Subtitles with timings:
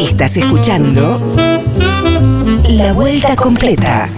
[0.00, 1.18] Estás escuchando
[2.70, 4.08] La Vuelta Completa.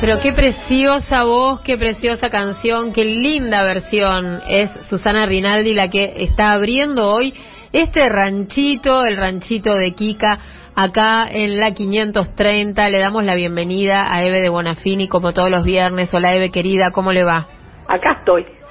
[0.00, 6.14] Pero qué preciosa voz, qué preciosa canción, qué linda versión es Susana Rinaldi la que
[6.16, 7.34] está abriendo hoy
[7.72, 10.38] este ranchito, el ranchito de Kika,
[10.74, 12.88] acá en la 530.
[12.88, 16.12] Le damos la bienvenida a Eve de Bonafini como todos los viernes.
[16.12, 17.46] Hola Eve querida, ¿cómo le va?
[17.88, 18.61] Acá estoy.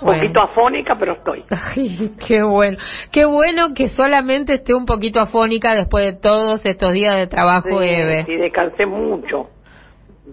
[0.00, 0.22] Un Bueno.
[0.22, 1.44] poquito afónica, pero estoy.
[1.76, 2.78] Ay, qué bueno.
[3.12, 7.68] Qué bueno que solamente esté un poquito afónica después de todos estos días de trabajo,
[7.80, 8.24] Sí, Eve.
[8.26, 9.48] sí, descansé mucho.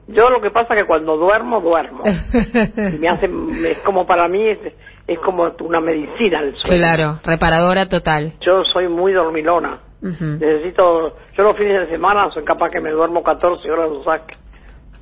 [0.07, 2.03] Yo lo que pasa es que cuando duermo, duermo.
[2.93, 3.27] Y me hace,
[3.69, 4.59] es como para mí, es,
[5.07, 6.77] es como una medicina el sueño.
[6.77, 8.33] claro, reparadora total.
[8.41, 9.79] Yo soy muy dormilona.
[10.01, 14.35] Necesito, yo los fines de semana soy capaz que me duermo 14 horas de saque.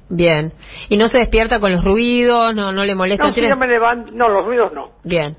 [0.09, 0.53] Bien.
[0.89, 2.53] ¿Y no se despierta con los ruidos?
[2.55, 3.23] ¿No, no le molesta?
[3.23, 4.91] No, si ¿Tiene- yo me levanto, no, los ruidos no.
[5.03, 5.35] Bien.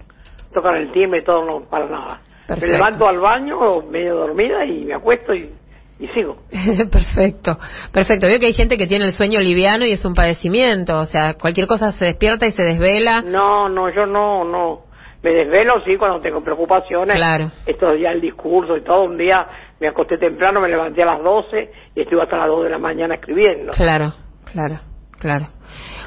[0.52, 2.20] Tocan el timbre y todo, no, para nada.
[2.47, 2.66] Perfecto.
[2.66, 5.51] Me levanto al baño, medio dormida, y me acuesto y,
[5.98, 6.36] y sigo.
[6.91, 7.58] Perfecto,
[7.92, 8.27] perfecto.
[8.27, 11.34] Veo que hay gente que tiene el sueño liviano y es un padecimiento, o sea,
[11.34, 13.23] cualquier cosa se despierta y se desvela.
[13.23, 14.86] No, no, yo no, no.
[15.23, 17.17] Me desvelo, sí, cuando tengo preocupaciones.
[17.17, 17.51] Claro.
[17.67, 19.05] Estos días el discurso y todo.
[19.05, 19.45] Un día
[19.80, 22.78] me acosté temprano, me levanté a las 12 y estuve hasta las 2 de la
[22.78, 23.73] mañana escribiendo.
[23.73, 24.12] Claro,
[24.56, 24.80] claro,
[25.18, 25.46] claro.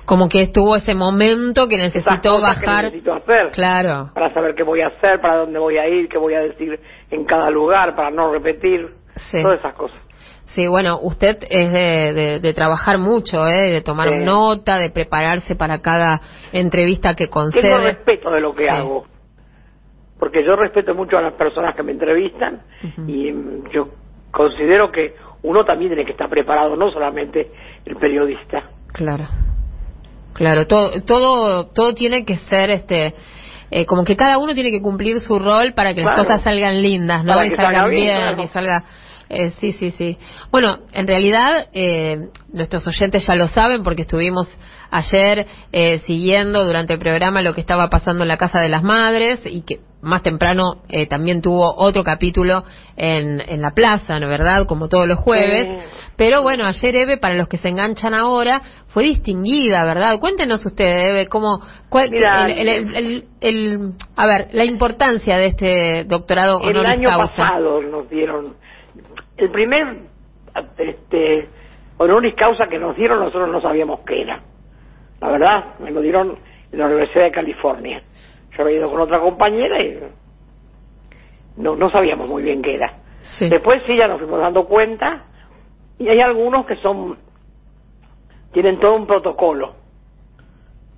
[0.06, 2.84] Como que estuvo ese momento que necesitó cosas que bajar.
[2.86, 3.52] necesito hacer.
[3.52, 6.40] Claro, Para saber qué voy a hacer, para dónde voy a ir, qué voy a
[6.40, 6.80] decir
[7.12, 8.90] en cada lugar, para no repetir.
[9.32, 9.42] Sí.
[9.44, 10.00] Todas esas cosas.
[10.46, 13.70] sí, bueno, usted es de, de- de trabajar mucho, ¿eh?
[13.72, 14.26] de tomar Sí.
[14.26, 17.78] nota, de prepararse para cada entrevista que Tengo concede.
[17.94, 18.70] respeto de lo que Sí.
[18.70, 19.06] hago.
[20.18, 22.62] Porque yo respeto mucho a las personas que me entrevistan
[23.08, 23.32] y
[23.72, 23.90] yo
[24.32, 27.52] considero que uno también tiene que estar preparado, no solamente
[27.86, 28.64] el periodista.
[28.92, 29.28] Claro,
[30.34, 33.14] claro, todo, todo, todo tiene que ser, este,
[33.72, 36.82] eh, como que cada uno tiene que cumplir su rol para que las cosas salgan
[36.82, 37.34] lindas, ¿no?
[37.34, 38.44] Para y que salgan salga bien, bien, claro.
[38.44, 38.84] y salga,
[39.30, 40.18] eh, sí, sí, sí.
[40.52, 42.18] Bueno, en realidad eh,
[42.52, 44.58] nuestros oyentes ya lo saben porque estuvimos
[44.90, 48.84] ayer eh, siguiendo durante el programa lo que estaba pasando en la casa de las
[48.84, 52.64] madres y que más temprano eh, también tuvo otro capítulo
[52.96, 54.66] en, en la plaza, ¿no verdad?
[54.66, 55.68] Como todos los jueves.
[55.68, 55.76] Sí.
[56.16, 60.20] Pero bueno, ayer Eve, para los que se enganchan ahora, fue distinguida, ¿verdad?
[60.20, 65.38] Cuéntenos ustedes, Eve, cómo, cuál, Mira, el, el- el- el- el- a ver, la importancia
[65.38, 67.36] de este doctorado El honoris año causa.
[67.36, 68.56] pasado nos dieron
[69.38, 69.98] el primer
[70.78, 71.48] este
[71.98, 74.42] honoris causa que nos dieron nosotros no sabíamos qué era.
[75.22, 76.38] La verdad, me lo dieron
[76.72, 78.02] en la Universidad de California.
[78.62, 80.00] Había ido con otra compañera y
[81.58, 82.94] no, no sabíamos muy bien qué era.
[83.22, 83.50] Sí.
[83.50, 85.26] Después sí ya nos fuimos dando cuenta
[85.98, 87.18] y hay algunos que son
[88.52, 89.74] tienen todo un protocolo.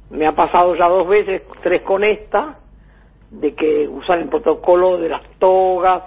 [0.09, 2.59] Me ha pasado ya dos veces, tres con esta,
[3.29, 6.03] de que usan el protocolo de las togas,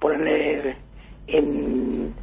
[0.00, 0.76] ponerle
[1.26, 2.14] en,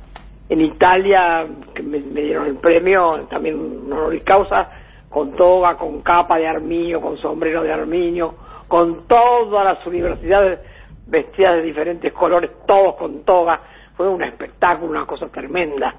[0.50, 4.70] en Italia, que me, me dieron el premio, también un honoris causa,
[5.10, 8.36] con toga, con capa de armiño, con sombrero de armiño,
[8.68, 10.60] con todas las universidades
[11.08, 13.60] vestidas de diferentes colores, todos con toga.
[13.98, 15.96] Fue un espectáculo, una cosa tremenda.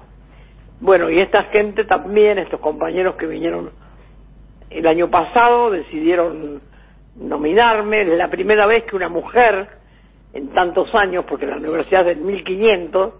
[0.79, 3.69] Bueno, y esta gente también, estos compañeros que vinieron
[4.69, 6.61] el año pasado, decidieron
[7.17, 8.01] nominarme.
[8.01, 9.67] Es la primera vez que una mujer,
[10.33, 13.13] en tantos años, porque la universidad es del 1500,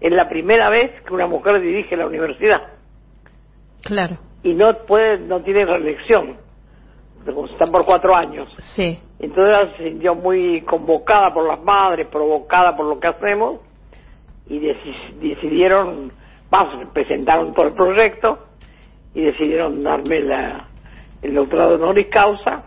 [0.00, 2.79] es la primera vez que una mujer dirige la universidad
[3.82, 6.36] Claro, y no puede, no tiene reelección,
[7.52, 8.48] están por cuatro años.
[8.74, 13.60] sí, Entonces ella se sintió muy convocada por las madres, provocada por lo que hacemos,
[14.46, 16.12] y deci- decidieron,
[16.50, 18.38] más, presentaron todo el proyecto,
[19.14, 20.68] y decidieron darme la,
[21.22, 22.62] el doctorado de honoris causa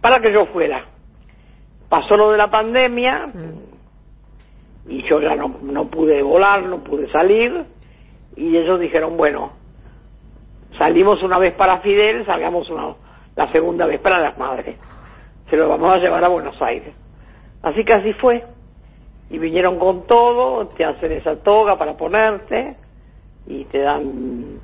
[0.00, 0.84] para que yo fuera.
[1.88, 3.30] Pasó lo de la pandemia,
[4.86, 7.64] y yo ya no, no pude volar, no pude salir,
[8.36, 9.52] y ellos dijeron, bueno,
[10.76, 12.94] salimos una vez para Fidel, salgamos una,
[13.36, 14.76] la segunda vez para las madres.
[15.48, 16.94] Se lo vamos a llevar a Buenos Aires.
[17.62, 18.44] Así que así fue.
[19.30, 22.76] Y vinieron con todo, te hacen esa toga para ponerte
[23.46, 24.60] y te dan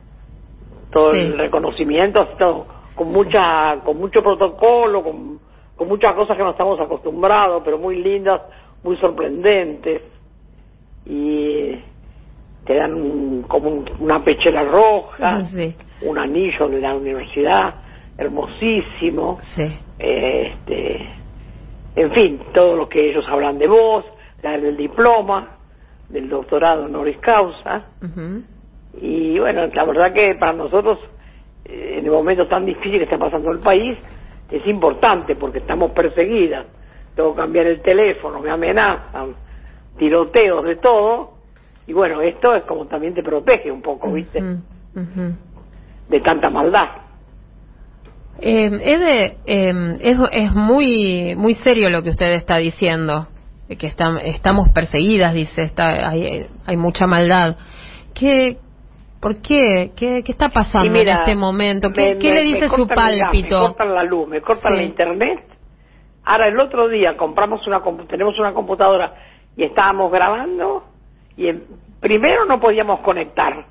[0.91, 1.21] todo Sí.
[1.21, 5.41] el reconocimiento, así todo, con mucha, con mucho protocolo, con,
[5.77, 8.41] con muchas cosas que no estamos acostumbrados, pero muy lindas,
[8.83, 10.03] muy sorprendentes.
[11.07, 11.79] Y
[12.65, 17.75] te dan un- como un- una pechera roja, sí, un anillo de la universidad,
[18.17, 21.09] hermosísimo, sí, este,
[21.97, 24.05] en fin, todo lo que ellos hablan de vos,
[24.43, 25.51] dar el diploma,
[26.09, 28.43] del doctorado honoris causa, ujú,
[29.01, 30.99] y bueno, la verdad que para nosotros,
[31.65, 33.99] eh, en el momento tan difícil que está pasando el país,
[34.51, 36.67] es importante porque estamos perseguidas.
[37.15, 39.35] tengo que cambiar el teléfono, me amenazan,
[39.97, 41.35] tiroteos de todo.
[41.87, 44.41] Y bueno, esto es como también te protege un poco, ¿viste?
[46.09, 46.89] De tanta maldad.
[48.41, 53.29] Eh, Ede, eh, es, es muy muy serio lo que usted está diciendo,
[53.79, 57.57] que está- estamos perseguidas, dice, está, hay, hay mucha maldad.
[58.15, 58.59] ¿Qué,
[59.21, 59.93] ¿Por qué?
[59.97, 61.91] ¿Qué, qué está pasando mira, en este momento?
[61.93, 63.61] ¿Qué, me- qué me- le dice su pálpito?
[63.61, 64.77] Me cortan la luz, me cortan Sí.
[64.77, 65.45] la internet.
[66.25, 69.15] Ahora el otro día compramos una tenemos una computadora
[69.57, 70.85] y estábamos grabando
[71.37, 71.65] y en-
[72.05, 73.65] primero no podíamos conectar.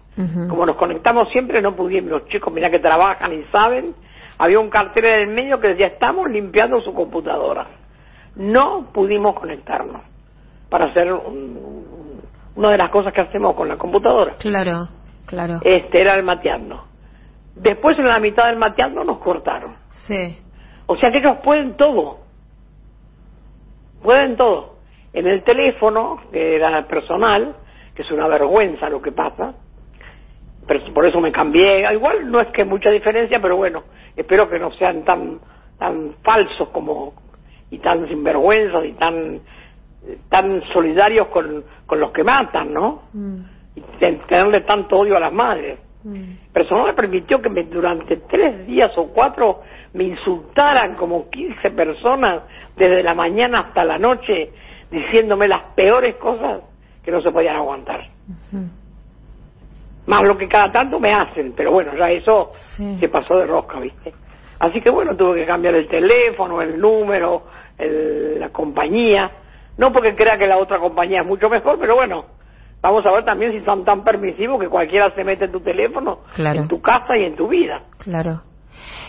[0.50, 2.10] Como nos conectamos siempre no pudimos.
[2.10, 3.94] Los chicos, mira que trabajan y saben,
[4.40, 7.68] había un cartel en el medio que decía estamos limpiando su computadora.
[8.36, 10.02] No pudimos conectarnos
[10.68, 12.22] para hacer un-
[12.56, 14.34] una de las cosas que hacemos con la computadora.
[14.40, 14.88] Claro,
[15.28, 15.60] claro.
[15.64, 16.86] Este era el mateando.
[17.56, 19.76] Después en la mitad del mateando nos cortaron.
[19.92, 20.40] Sí.
[20.88, 22.18] O sea que ellos pueden todo.
[24.02, 24.74] Pueden todo.
[25.14, 27.56] En el teléfono, que era personal,
[27.96, 29.54] que es una vergüenza lo que pasa,
[30.68, 31.92] pero por eso me cambié.
[31.94, 33.84] Igual no es que mucha diferencia, pero bueno,
[34.16, 35.40] espero que no sean tan
[35.80, 37.14] tan falsos como
[37.72, 39.40] y tan sinvergüenzas y tan
[40.30, 43.04] tan solidarios con, con los que matan, ¿no?
[43.14, 43.38] Mm,
[43.76, 45.80] Y ten- tenerle tanto odio a las madres.
[46.04, 46.52] mm.
[46.54, 49.62] Personal me permitió que me, durante tres días o cuatro
[49.94, 52.44] me insultaran como 15 personas
[52.76, 54.52] desde la mañana hasta la noche
[54.92, 56.62] diciéndome las peores cosas
[57.04, 58.08] que no se podían aguantar.
[60.06, 62.98] Más lo que cada tanto me hacen, pero bueno, ya eso Sí.
[63.00, 64.14] se pasó de rosca, ¿viste?
[64.60, 67.44] Así que bueno, tuve que cambiar el teléfono, el número,
[67.78, 69.32] el- la compañía.
[69.78, 72.26] No porque crea que la otra compañía es mucho mejor, pero bueno,
[72.82, 76.20] vamos a ver también si son tan permisivos que cualquiera se mete en tu teléfono,
[76.36, 76.60] Claro.
[76.62, 77.82] en tu casa y en tu vida.
[78.00, 78.42] Claro.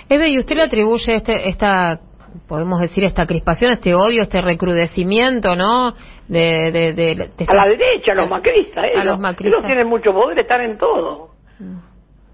[0.08, 1.98] Eve, ¿y usted le atribuye este, esta,
[2.48, 5.94] podemos decir, esta crispación, este odio, este recrudecimiento, ¿no?
[6.28, 9.58] De, de, de- de- A la derecha, a los macristas, A ellos, los macristas.
[9.58, 11.30] ellos tienen mucho poder, están en todo.
[11.58, 11.76] Mm,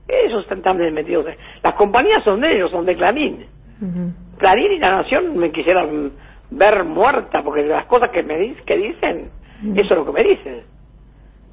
[0.08, 1.26] Ellos están también metidos.
[1.62, 3.47] Las compañías son de ellos, son de Clarín.
[3.81, 4.12] ujú.
[4.38, 6.12] Clarín y La Nación me quisieran
[6.50, 9.31] ver muerta, porque las cosas que me que dicen,
[9.76, 10.62] eso es lo que me dicen.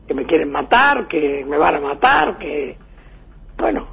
[0.08, 2.78] Que me quieren matar, que me van a matar, que...
[3.58, 3.88] Bueno,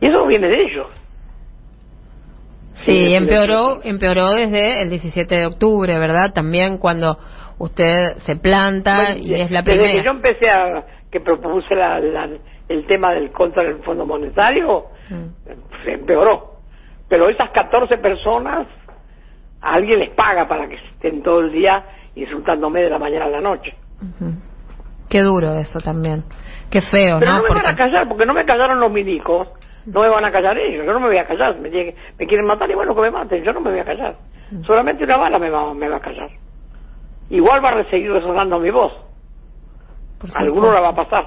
[0.00, 0.86] y eso viene de ellos.
[2.74, 6.32] Sí, empeoró, empeoró desde el 17 de octubre, ¿verdad?
[6.32, 7.18] También cuando
[7.58, 9.92] usted se planta Bueno, y es la desde primera.
[9.98, 10.84] que yo empecé a...
[11.10, 12.28] que propuse la- la-
[12.68, 15.84] el tema del contra del Fondo Monetario, Mm.
[15.84, 16.54] se empeoró.
[17.08, 18.66] Pero esas 14 personas,
[19.60, 21.84] a alguien les paga para que estén todo el día
[22.16, 23.74] insultándome de la mañana a la noche.
[24.02, 24.32] Ujú.
[25.08, 26.24] Qué duro eso también.
[26.70, 27.36] Qué feo, Pero ¿no?
[27.38, 29.46] no, me van Porque- a callar, porque no me callaron los milicos,
[29.86, 32.46] no me van a callar ellos, yo no me voy a callar, me, me quieren
[32.46, 34.16] matar y bueno que me maten, yo no me voy a callar.
[34.50, 34.64] Mm.
[34.64, 36.30] Solamente una bala me va, me va a callar.
[37.30, 38.92] Igual va a seguir resonando mi voz,
[40.36, 41.26] alguno la va a pasar.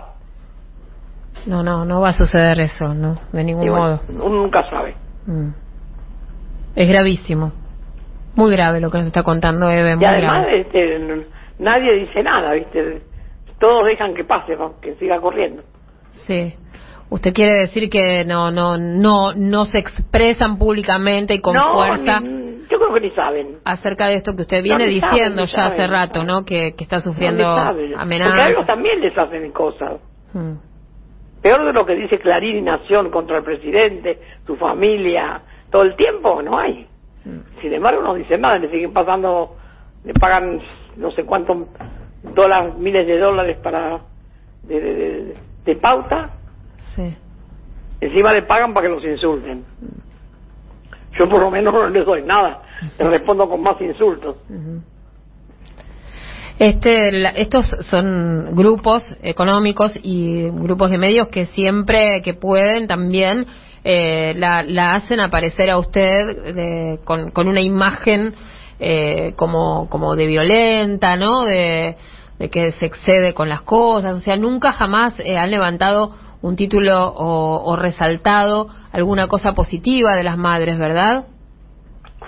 [1.45, 4.25] No, no, no va a suceder eso, no, de ningún bueno, modo.
[4.25, 4.95] uno nunca sabe.
[5.25, 5.50] Mm.
[6.75, 7.51] Es gravísimo.
[8.36, 10.59] Muy grave lo que nos está contando Eve, muy Y además grave.
[10.62, 11.25] este,
[11.57, 13.01] nadie dice nada, ¿viste?
[13.59, 15.63] Todos dejan que pase, que siga corriendo.
[16.12, 16.54] Sí.
[17.09, 22.19] Usted quiere decir que no no no no se expresan públicamente y con no, fuerza
[22.19, 23.59] ni- yo creo que ni saben.
[23.63, 26.44] acerca de esto que usted viene No, saben, diciendo ya hace rato, ¿no?
[26.44, 27.76] Que, que está No, sufriendo ni saben.
[27.92, 28.49] Porque a amenazas.
[28.49, 29.94] ellos también les hacen cosas.
[30.33, 30.54] Mm.
[31.42, 35.95] Peor de lo que dice Clarín y Nación contra el presidente, su familia, todo el
[35.95, 36.87] tiempo, no hay.
[37.23, 37.61] Mm.
[37.61, 39.56] Sin embargo, no dicen nada, le siguen pasando,
[40.04, 40.59] le pagan
[40.97, 41.57] no sé cuántos
[42.35, 43.99] dólares, miles de dólares para
[44.64, 45.33] de, de- de-
[45.64, 46.31] de pauta,
[46.95, 47.15] Sí.
[48.01, 49.65] encima le pagan para que los insulten.
[51.17, 52.61] Yo por lo menos no les doy nada,
[52.99, 54.35] les respondo con más insultos.
[56.59, 63.45] Este, la- estos son grupos económicos y grupos de medios que siempre que pueden también
[63.83, 68.33] eh, la, la hacen aparecer a usted de- con, con una imagen
[68.79, 71.45] eh, como, como de violenta, ¿no?
[71.45, 71.95] De,
[72.39, 74.15] de que se excede con las cosas.
[74.15, 80.15] O sea, nunca jamás eh, han levantado un título o, o resaltado alguna cosa positiva
[80.15, 81.25] de las madres, ¿verdad?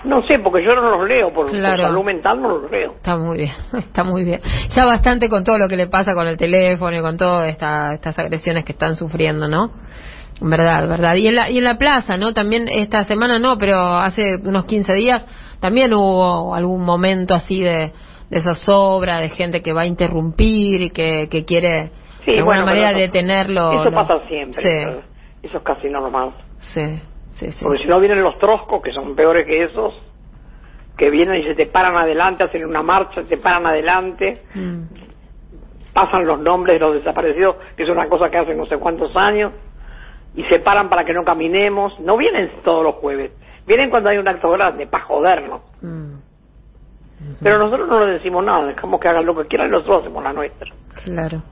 [0.04, 1.82] No sé, porque yo no los leo, por, por Claro.
[1.82, 2.92] salud mental no los leo.
[2.94, 4.40] Está muy bien, está muy bien.
[4.70, 7.92] Ya bastante con todo lo que le pasa con el teléfono y con todas esta,
[7.94, 9.70] estas agresiones que están sufriendo, ¿no?
[10.40, 11.16] Verdad, verdad.
[11.16, 12.32] Y en la, y en la plaza, ¿no?
[12.32, 15.26] También esta semana no, pero hace unos 15 días
[15.60, 17.92] también hubo algún momento así de,
[18.30, 21.90] de zozobra, de gente que va a interrumpir y que, que quiere
[22.24, 23.72] Sí, de alguna bueno, manera pero eso- detenerlo.
[23.72, 23.92] Eso ¿no?
[23.92, 24.62] pasa siempre.
[24.62, 25.02] Sí, Eso,
[25.42, 26.32] eso es casi normal.
[26.58, 27.00] sí,
[27.32, 27.64] sí, sí.
[27.64, 29.94] Porque si no vienen los troscos, que son peores que esos,
[30.96, 34.82] que vienen y se te paran adelante, hacen una marcha, se te paran adelante, Mm.
[35.94, 39.16] pasan los nombres de los desaparecidos, que es una cosa que hacen no sé cuántos
[39.16, 39.52] años,
[40.34, 41.98] y se paran para que no caminemos.
[42.00, 43.32] No vienen todos los jueves,
[43.66, 45.62] vienen cuando hay un acto grande, para jodernos.
[45.80, 46.14] Mm.
[47.42, 50.22] Pero nosotros no les decimos nada, dejamos que hagan lo que quieran y nosotros hacemos
[50.22, 50.70] la nuestra.
[51.04, 51.42] Claro.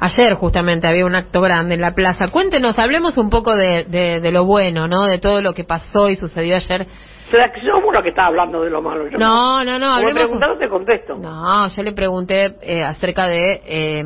[0.00, 2.28] Ayer justamente había un acto grande en la plaza.
[2.30, 5.06] Cuéntenos, hablemos un poco de, de, de lo bueno, ¿no?
[5.06, 6.86] De todo lo que pasó y sucedió ayer.
[7.30, 9.04] Sea, que yo uno que está hablando de lo malo.
[9.10, 10.22] Yo No, no, no, Como me hablemos...
[10.22, 11.16] preguntaron, te contesto.
[11.16, 14.04] No, yo le pregunté eh, acerca de eh,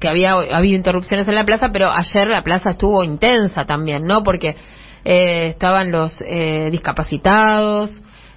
[0.00, 4.22] que había habido interrupciones en la plaza, pero ayer la plaza estuvo intensa también, ¿no?
[4.22, 4.56] Porque
[5.04, 7.94] eh, estaban los eh, discapacitados.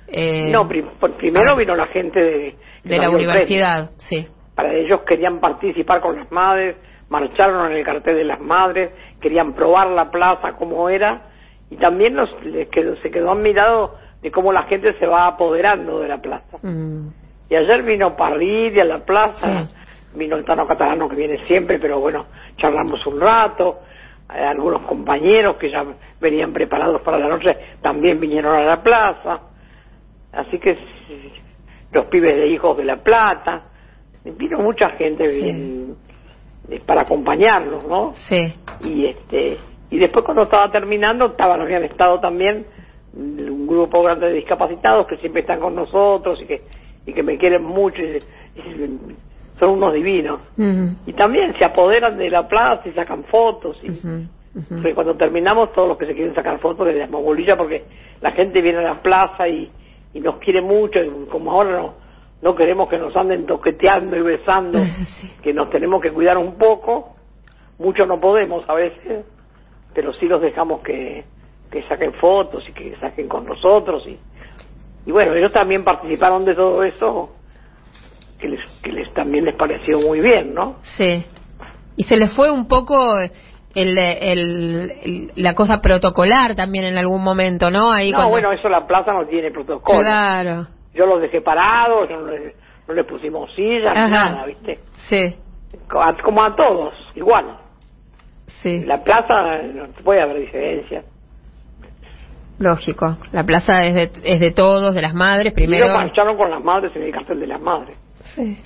[0.07, 1.55] eh, No, primero ah.
[1.55, 4.27] vino la gente de, de la universidad, sí.
[4.55, 6.77] Para ellos querían participar con las madres,
[7.09, 11.21] marcharon en el cartel de las madres, querían probar la plaza como era
[11.69, 15.99] y también nos, les quedó, se quedó admirado de cómo la gente se va apoderando
[15.99, 16.57] de la plaza.
[16.61, 17.07] Mm,
[17.49, 19.75] Y ayer vino Parrilli a la plaza, Sí.
[20.15, 22.25] vino el Tano Catalano que viene siempre, pero bueno,
[22.57, 23.81] charlamos un rato.
[24.33, 25.85] Eh, algunos compañeros que ya
[26.19, 29.39] venían preparados para la noche también vinieron a la plaza.
[30.33, 30.75] Así que
[31.07, 31.31] sí,
[31.91, 33.61] los pibes de Hijos de la Plata.
[34.31, 35.41] Vino mucha gente Sí.
[35.41, 35.95] bien,
[36.85, 38.13] para acompañarnos, ¿no?
[38.27, 38.53] sí.
[38.83, 39.57] y este
[39.91, 42.65] y después cuando estaba terminando estaban habían estado también
[43.13, 46.61] un grupo grande de discapacitados que siempre están con nosotros y que
[47.05, 48.17] y que me quieren mucho y,
[48.59, 48.99] y
[49.59, 50.39] son unos divinos
[51.05, 53.89] y también se apoderan de la plaza y sacan fotos y
[54.93, 57.83] cuando terminamos todos los que se quieren sacar fotos les damos bolilla porque
[58.21, 59.69] la gente viene a la plaza y,
[60.15, 62.04] y nos quiere mucho y como ahora no
[62.41, 64.79] no queremos que nos anden toqueteando y besando
[65.19, 65.31] Sí.
[65.41, 67.15] que nos tenemos que cuidar un poco
[67.79, 69.25] mucho no podemos a veces
[69.93, 71.23] pero sí los dejamos que,
[71.71, 74.19] que saquen fotos y que saquen con nosotros y,
[75.05, 77.31] y bueno ellos también participaron de todo eso
[78.39, 81.23] que les que les también les pareció muy bien no Sí.
[81.97, 83.31] Y se les fue un poco el,
[83.73, 87.91] el, el- la cosa protocolar también en algún momento, ¿no?
[87.91, 90.67] Ahí no cuando- bueno eso la plaza no tiene protocolo Claro.
[90.95, 92.55] Yo los dejé parados, no les,
[92.87, 94.09] no les pusimos sillas, Ajá.
[94.09, 94.79] nada, ¿viste?
[95.09, 95.35] Sí,
[96.23, 97.57] Como a todos, igual.
[98.63, 98.83] sí.
[98.85, 101.03] La plaza no puede haber diferencia.
[102.57, 103.17] Lógico.
[103.33, 105.85] La plaza es de, es de todos, de las madres, primero.
[105.85, 107.97] Primero marcharon con las madres en el cartel de las madres.
[108.35, 108.57] Sí.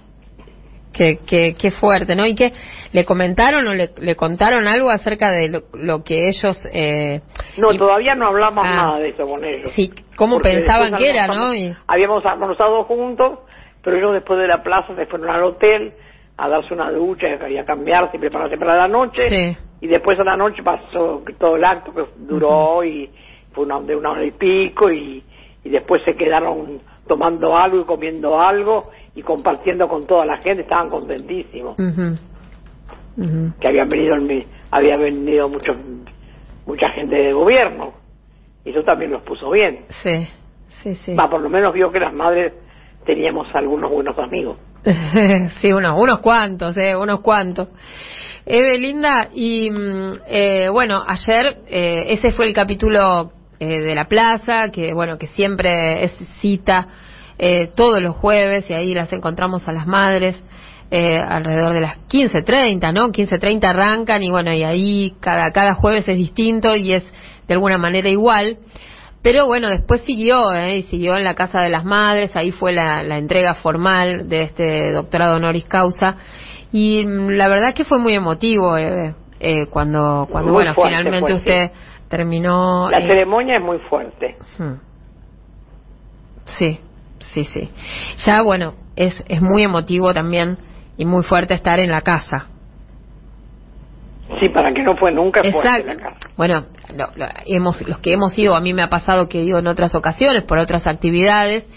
[1.00, 2.26] Qué, qué, qué fuerte, ¿no?
[2.26, 2.52] ¿Y qué
[2.92, 6.62] le comentaron o le, le contaron algo acerca de lo, lo que ellos...
[6.74, 7.22] Eh,
[7.58, 8.76] No, y- todavía no hablamos Ah.
[8.76, 9.72] nada de eso con ellos.
[9.78, 11.56] Sí, cómo pensaban que era, ¿no?
[11.56, 13.40] Y- Habíamos almorzado juntos,
[13.82, 15.94] pero ellos después de la plaza se fueron al hotel
[16.36, 19.30] a darse una ducha y a cambiarse y prepararse para la noche.
[19.30, 19.58] Sí.
[19.80, 23.10] Y después a la noche pasó todo el acto que duró y
[23.54, 25.24] fue una, de una hora y pico y,
[25.64, 30.62] y después se quedaron tomando algo y comiendo algo y compartiendo con toda la gente,
[30.62, 31.78] estaban contentísimos.
[31.78, 32.16] Ujú.
[33.18, 33.54] Ujú.
[33.60, 34.16] Que habían venido,
[34.72, 35.74] había venido mucho,
[36.66, 37.92] mucha gente de gobierno
[38.64, 39.82] y eso también los puso bien.
[40.02, 40.26] Sí,
[40.70, 41.16] sí, sí.
[41.16, 42.54] Va, por lo menos vio que las madres
[43.06, 44.58] teníamos algunos buenos amigos.
[45.60, 47.68] sí, unos, unos cuantos, eh, unos cuantos.
[48.46, 54.72] Evelinda, y mm, eh, bueno, ayer eh, ese fue el capítulo eh, de la plaza,
[54.72, 56.88] que bueno, que siempre es cita
[57.40, 60.40] eh, todos los jueves y ahí las encontramos a las madres
[60.92, 63.10] eh, alrededor de las 15.30, ¿no?
[63.10, 67.12] 15.30 arrancan y bueno, y ahí cada, cada jueves es distinto y es
[67.48, 68.58] de alguna manera igual.
[69.22, 70.78] Pero bueno, después siguió, ¿eh?
[70.78, 74.44] y siguió en la Casa de las Madres, ahí fue la, la entrega formal de
[74.44, 76.18] este doctorado honoris causa.
[76.72, 80.98] Y mm, la verdad que fue muy emotivo eh, eh, cuando, cuando Muy bueno, fuerte
[80.98, 81.72] finalmente usted
[82.08, 82.90] terminó.
[82.90, 84.38] La eh, ceremonia es muy fuerte.
[84.58, 84.74] hmm.
[86.46, 86.80] Sí,
[87.34, 87.70] sí, sí.
[88.26, 90.58] Ya, bueno, es, es muy emotivo también
[90.98, 92.48] y muy fuerte estar en la casa.
[94.40, 96.10] Sí, para que no fue nunca fuerte la casa.
[96.10, 96.28] Exacto.
[96.38, 99.44] Bueno, lo- lo- hemos, los que hemos ido, a mí me ha pasado que he
[99.44, 101.68] ido en otras ocasiones por otras actividades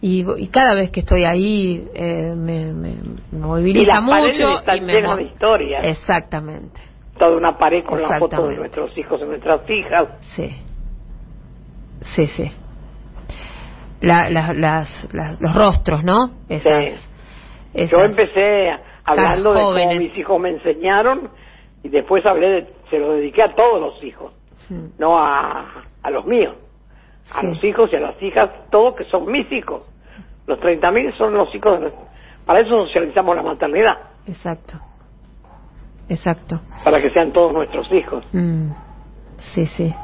[0.00, 2.96] y, y cada vez que estoy ahí eh, me, me, me
[3.32, 4.58] Y moviliza las paredes mucho.
[4.58, 5.84] están y me llenas mo- de historias.
[5.84, 6.80] Exactamente,
[7.18, 10.08] Toda una pared con la foto de nuestros hijos y nuestras hijas.
[10.36, 10.56] sí.
[12.16, 12.52] Sí, sí.
[14.06, 16.30] La, la- las, las- los rostros, ¿no?
[16.48, 16.94] Esas, Sí.
[17.74, 18.70] esas- Yo empecé
[19.04, 21.30] hablando de cómo mis hijos me enseñaron
[21.82, 24.32] y después hablé de, se lo dediqué a todos los hijos,
[24.98, 26.54] no a, a los míos,
[27.34, 27.46] a Sí.
[27.48, 29.82] los hijos y a las hijas, todos que son mis hijos.
[30.46, 32.04] Los 30.000 son los hijos de nuestro-
[32.46, 33.96] Para eso socializamos la maternidad,
[34.26, 34.78] Exacto.
[36.08, 36.60] Exacto.
[36.84, 38.24] para que sean todos nuestros hijos.
[38.32, 38.68] Mm,
[39.36, 39.94] sí, sí.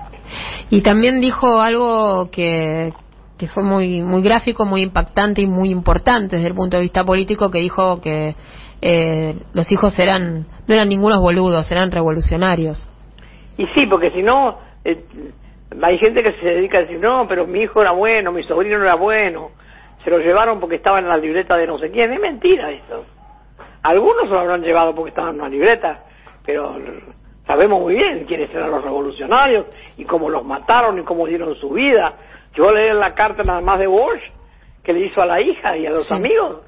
[0.71, 2.92] Y también dijo algo que,
[3.40, 7.04] que fue muy muy gráfico, muy impactante y muy importante desde el punto de vista
[7.04, 8.37] político, que dijo que
[8.82, 12.87] eh, los hijos eran no eran ningunos boludos, eran revolucionarios.
[13.56, 15.02] Y sí, porque si no, eh,
[15.82, 18.76] hay gente que se dedica a decir, no, pero mi hijo era bueno, mi sobrino
[18.76, 19.52] era bueno,
[20.04, 22.12] se lo llevaron porque estaba en la libreta de no sé quién.
[22.12, 23.06] Es mentira eso.
[23.82, 26.04] Algunos lo habrán llevado porque estaban en una libreta,
[26.44, 26.76] pero
[27.47, 29.64] sabemos muy bien quiénes eran los revolucionarios
[29.97, 32.14] y cómo los mataron y cómo dieron su vida.
[32.54, 34.23] Yo leí la carta nada más de Bosch
[34.83, 36.62] que le hizo a la hija y a los amigos.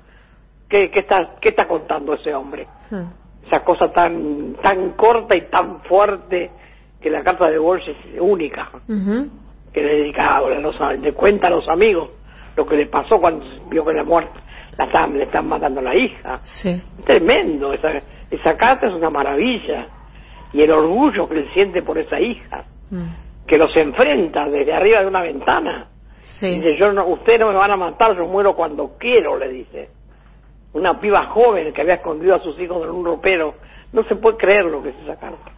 [0.69, 2.67] ¿Qué, qué, está, ¿Qué está contando ese hombre?
[2.91, 3.05] Hmm.
[3.47, 6.51] Esa cosa tan, tan corta y tan fuerte
[7.01, 8.71] que la carta de Bosch es única.
[9.73, 12.11] Que le dedica, los, le cuenta a los amigos
[12.57, 14.39] lo que le pasó cuando vio que la muerte
[14.79, 16.41] la estaban, le están matando a la hija.
[16.43, 16.81] Sí.
[17.05, 17.91] Tremendo, esa,
[18.31, 19.87] esa carta es una maravilla.
[20.53, 23.07] Y el orgullo que él siente por esa hija, Mm.
[23.47, 25.89] Que los enfrenta desde arriba de una ventana.
[26.23, 26.51] Sí.
[26.51, 29.89] Dice, yo no, ustedes no me van a matar, yo muero cuando quiero, le dice.
[30.75, 33.55] Una piba joven que había escondido a sus hijos en un ropero.
[33.93, 35.51] No se puede creer lo que es esa carta.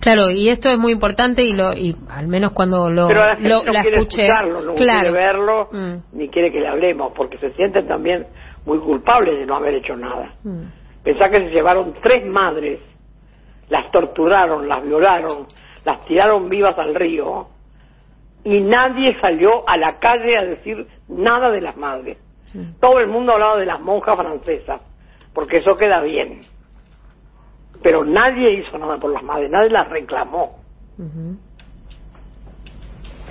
[0.00, 3.34] Claro, y esto es muy importante y lo y al menos cuando lo, Pero la
[3.36, 5.00] gente lo- no la quiere escuché, escucharlo, no claro.
[5.00, 5.94] quiere verlo, Mm.
[6.12, 8.26] ni quiere que le hablemos, porque se sienten también
[8.64, 10.32] muy culpables de no haber hecho nada.
[10.42, 10.62] Mm.
[11.04, 12.80] Pensá que se llevaron tres madres,
[13.68, 15.46] las torturaron, las violaron,
[15.84, 17.48] las tiraron vivas al río,
[18.44, 22.18] y nadie salió a la calle a decir nada de las madres.
[22.80, 24.80] Todo el mundo hablaba de las monjas francesas,
[25.32, 26.40] porque eso queda bien.
[27.82, 30.58] Pero nadie hizo nada por las madres, nadie las reclamó,
[30.98, 31.38] Ujú.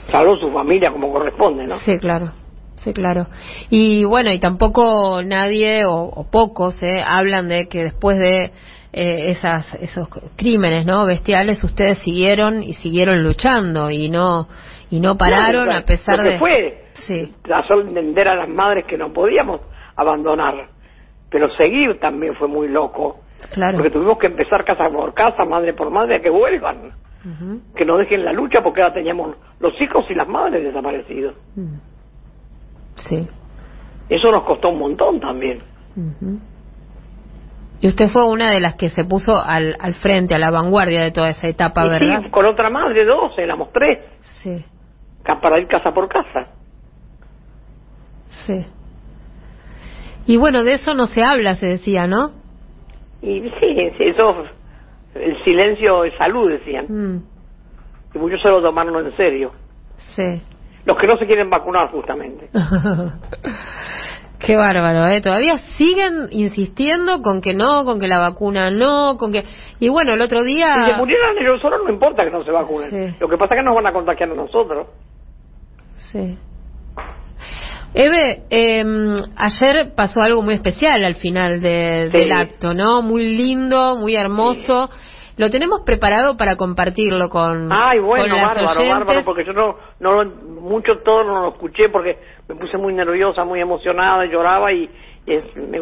[0.07, 1.77] salvo su familia como corresponde, ¿no?
[1.77, 2.31] Sí, claro.
[2.77, 3.27] Sí, claro.
[3.69, 8.51] Y bueno, y tampoco nadie o, o pocos eh, hablan de que después de
[8.91, 11.05] eh, esas esos crímenes, ¿no?
[11.05, 14.47] Bestiales, ustedes siguieron y siguieron luchando y no
[14.89, 17.33] y no pararon a pesar lo que de fue Sí.
[17.53, 19.61] hacer entender a las madres que no podíamos
[19.95, 20.67] abandonar
[21.29, 23.19] pero seguir también fue muy loco
[23.53, 23.77] Claro.
[23.77, 26.91] porque tuvimos que empezar casa por casa madre por madre a que vuelvan
[27.75, 31.75] que no dejen la lucha porque ahora teníamos los hijos y las madres desaparecidos Mm.
[32.95, 33.27] Sí.
[34.09, 35.59] eso nos costó un montón también
[35.95, 36.39] Ujú.
[37.81, 41.01] Y usted fue una de las que se puso al, al frente, a la vanguardia
[41.01, 42.21] de toda esa etapa, y ¿verdad?
[42.23, 44.65] sí, con otra madre dos éramos tres Sí,
[45.41, 46.47] para ir casa por casa
[48.45, 48.65] sí.
[50.25, 52.31] Y bueno, de eso no se habla, se decía, ¿no?
[53.21, 54.43] y sí, sí, eso
[55.15, 57.23] el silencio es salud decían Mm,
[58.15, 59.51] y muchos se lo tomaron en serio
[60.15, 60.41] sí.
[60.85, 62.49] los que no se quieren vacunar justamente
[64.39, 65.19] Qué bárbaro, ¿eh?
[65.21, 69.43] Todavía siguen insistiendo con que no, con que la vacuna no, con que...
[69.79, 70.95] Y bueno, el otro Si se día...
[70.97, 72.89] murieran ellos solos no importa que no se vacunen.
[72.89, 73.15] Sí.
[73.19, 74.87] Lo que pasa es que nos van a contagiar a nosotros.
[76.11, 76.37] Sí.
[77.93, 78.83] Eve, eh,
[79.35, 82.17] ayer pasó algo muy especial al final de- Sí.
[82.17, 83.01] del acto, ¿no?
[83.01, 84.89] Muy lindo, muy hermoso.
[85.37, 88.99] Lo tenemos preparado para compartirlo con, Ay, con bueno, las bárbaro, oyentes.
[88.99, 92.17] bárbaro, porque yo no, no, lo- mucho todo no lo escuché porque
[92.49, 94.89] me puse muy nerviosa, muy emocionada, lloraba y,
[95.25, 95.79] y es me-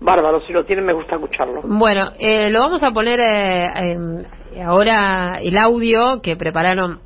[0.00, 0.40] bárbaro.
[0.46, 1.62] Si lo tienen me gusta escucharlo.
[1.64, 4.26] Bueno, eh, lo vamos a poner eh, en-
[4.66, 7.00] ahora el audio que prepararon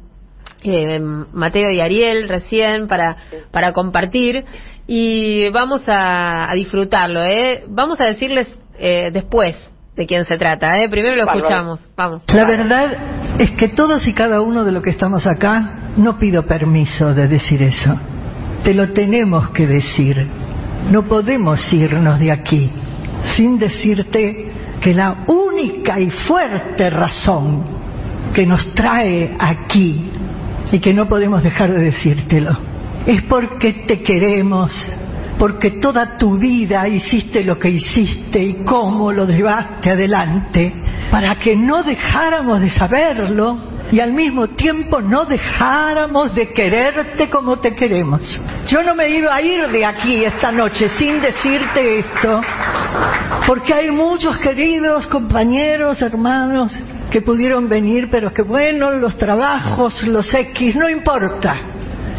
[0.64, 3.16] eh, Mateo y Ariel recién para,
[3.50, 4.44] para compartir
[4.86, 7.22] y vamos a, a disfrutarlo.
[7.22, 7.64] ¿eh?
[7.68, 9.56] Vamos a decirles eh, después
[9.94, 10.82] de quién se trata.
[10.82, 10.88] ¿eh?
[10.88, 11.88] Primero lo escuchamos.
[11.96, 12.24] Vamos.
[12.32, 12.92] La verdad
[13.38, 17.26] es que todos y cada uno de los que estamos acá no pido permiso de
[17.26, 17.98] decir eso.
[18.62, 20.26] Te lo tenemos que decir.
[20.90, 22.70] No podemos irnos de aquí
[23.36, 27.64] sin decirte que la única y fuerte razón
[28.34, 30.10] que nos trae aquí
[30.72, 32.58] y que no podemos dejar de decírtelo
[33.06, 34.72] es porque te queremos,
[35.38, 40.74] porque toda tu vida hiciste lo que hiciste y cómo lo llevaste adelante,
[41.10, 43.58] para que no dejáramos de saberlo
[43.92, 48.22] y al mismo tiempo no dejáramos de quererte como te queremos.
[48.68, 52.40] Yo no me iba a ir de aquí esta noche sin decirte esto,
[53.46, 56.72] porque hay muchos queridos compañeros, hermanos,
[57.10, 61.56] que pudieron venir, pero que bueno, los trabajos, los X, no importa.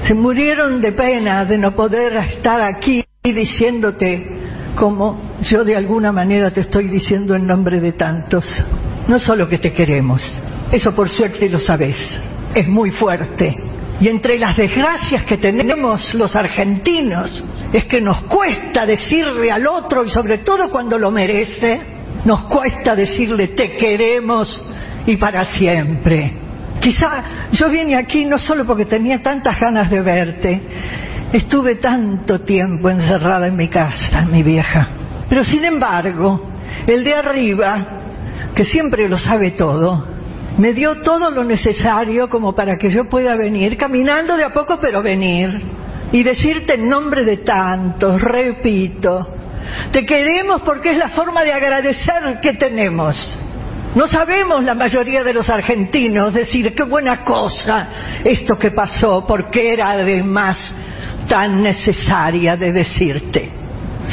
[0.03, 4.27] Se murieron de pena de no poder estar aquí diciéndote
[4.75, 8.45] como yo de alguna manera te estoy diciendo en nombre de tantos.
[9.07, 10.21] No solo que te queremos,
[10.71, 11.97] eso por suerte lo sabes,
[12.53, 13.53] es muy fuerte.
[13.99, 20.03] Y entre las desgracias que tenemos los argentinos es que nos cuesta decirle al otro,
[20.03, 21.79] y sobre todo cuando lo merece,
[22.25, 24.59] nos cuesta decirle te queremos
[25.05, 26.33] y para siempre.
[26.79, 30.61] Quizá yo vine aquí no solo porque tenía tantas ganas de verte,
[31.31, 34.87] estuve tanto tiempo encerrada en mi casa, mi vieja.
[35.29, 36.49] Pero sin embargo,
[36.87, 37.87] el de arriba,
[38.55, 40.10] que siempre lo sabe todo,
[40.61, 44.77] me dio todo lo necesario como para que yo pueda venir, caminando de a poco,
[44.79, 45.59] pero venir,
[46.11, 49.25] y decirte en nombre de tantos, repito,
[49.91, 53.17] te queremos porque es la forma de agradecer que tenemos.
[53.95, 57.87] No sabemos la mayoría de los argentinos decir qué buena cosa
[58.23, 60.75] esto que pasó, porque era además
[61.27, 63.51] tan necesaria de decirte.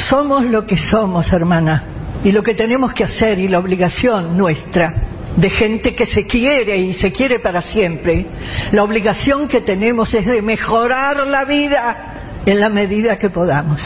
[0.09, 1.83] Somos lo que somos, hermana,
[2.23, 6.77] y lo que tenemos que hacer y la obligación nuestra de gente que se quiere
[6.77, 8.25] y se quiere para siempre,
[8.71, 13.81] la obligación que tenemos es de mejorar la vida en la medida que podamos.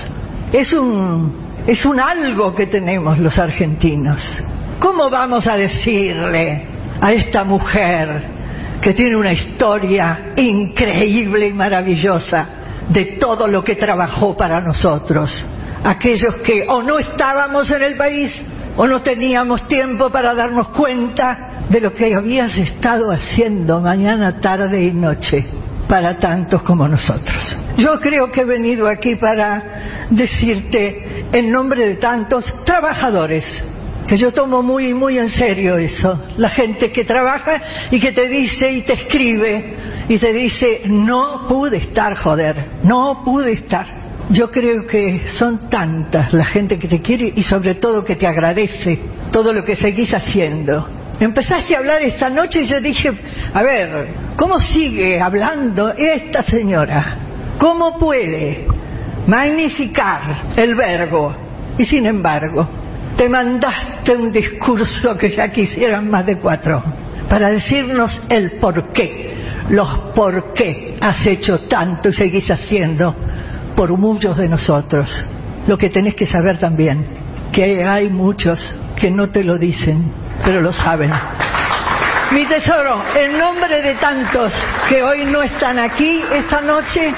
[0.51, 4.19] Es un, es un algo que tenemos los argentinos.
[4.79, 6.65] ¿Cómo vamos a decirle
[6.99, 8.23] a esta mujer
[8.81, 12.47] que tiene una historia increíble y maravillosa
[12.89, 15.45] de todo lo que trabajó para nosotros?
[15.83, 18.43] Aquellos que o no estábamos en el país
[18.75, 24.83] o no teníamos tiempo para darnos cuenta de lo que habías estado haciendo mañana, tarde
[24.83, 25.45] y noche
[25.87, 27.55] para tantos como nosotros.
[27.77, 33.45] Yo creo que he venido aquí para decirte en nombre de tantos trabajadores
[34.07, 36.19] que yo tomo muy, muy en serio eso.
[36.37, 39.75] La gente que trabaja y que te dice y te escribe
[40.09, 44.02] y te dice, no pude estar, joder, no pude estar.
[44.29, 48.25] Yo creo que son tantas la gente que te quiere y sobre todo que te
[48.25, 48.97] agradece
[49.31, 50.87] todo lo que seguís haciendo.
[51.19, 53.11] Empezaste a hablar esa noche y yo dije,
[53.53, 54.07] a ver,
[54.37, 57.17] ¿cómo sigue hablando esta señora?
[57.57, 58.65] ¿Cómo puede
[59.27, 61.35] magnificar el verbo?
[61.77, 62.67] Y sin embargo,
[63.17, 66.81] te mandaste un discurso que ya quisieran más de cuatro,
[67.29, 69.33] para decirnos el por qué,
[69.69, 73.15] los por qué has hecho tanto y seguís haciendo
[73.75, 75.09] por muchos de nosotros.
[75.67, 77.05] Lo que tenés que saber también,
[77.51, 78.63] que hay muchos
[78.95, 80.11] que no te lo dicen,
[80.43, 81.11] pero lo saben.
[82.31, 84.53] Mi tesoro, en nombre de tantos
[84.89, 87.13] que hoy no están aquí esta noche,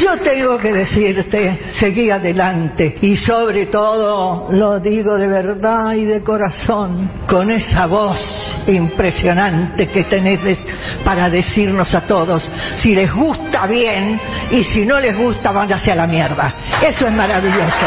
[0.00, 6.22] yo tengo que decirte, seguí adelante y sobre todo lo digo de verdad y de
[6.22, 8.20] corazón, con esa voz
[8.66, 10.58] impresionante que tenés
[11.04, 15.94] para decirnos a todos si les gusta bien y si no les gusta váyase a
[15.94, 16.54] la mierda.
[16.82, 17.86] Eso es maravilloso,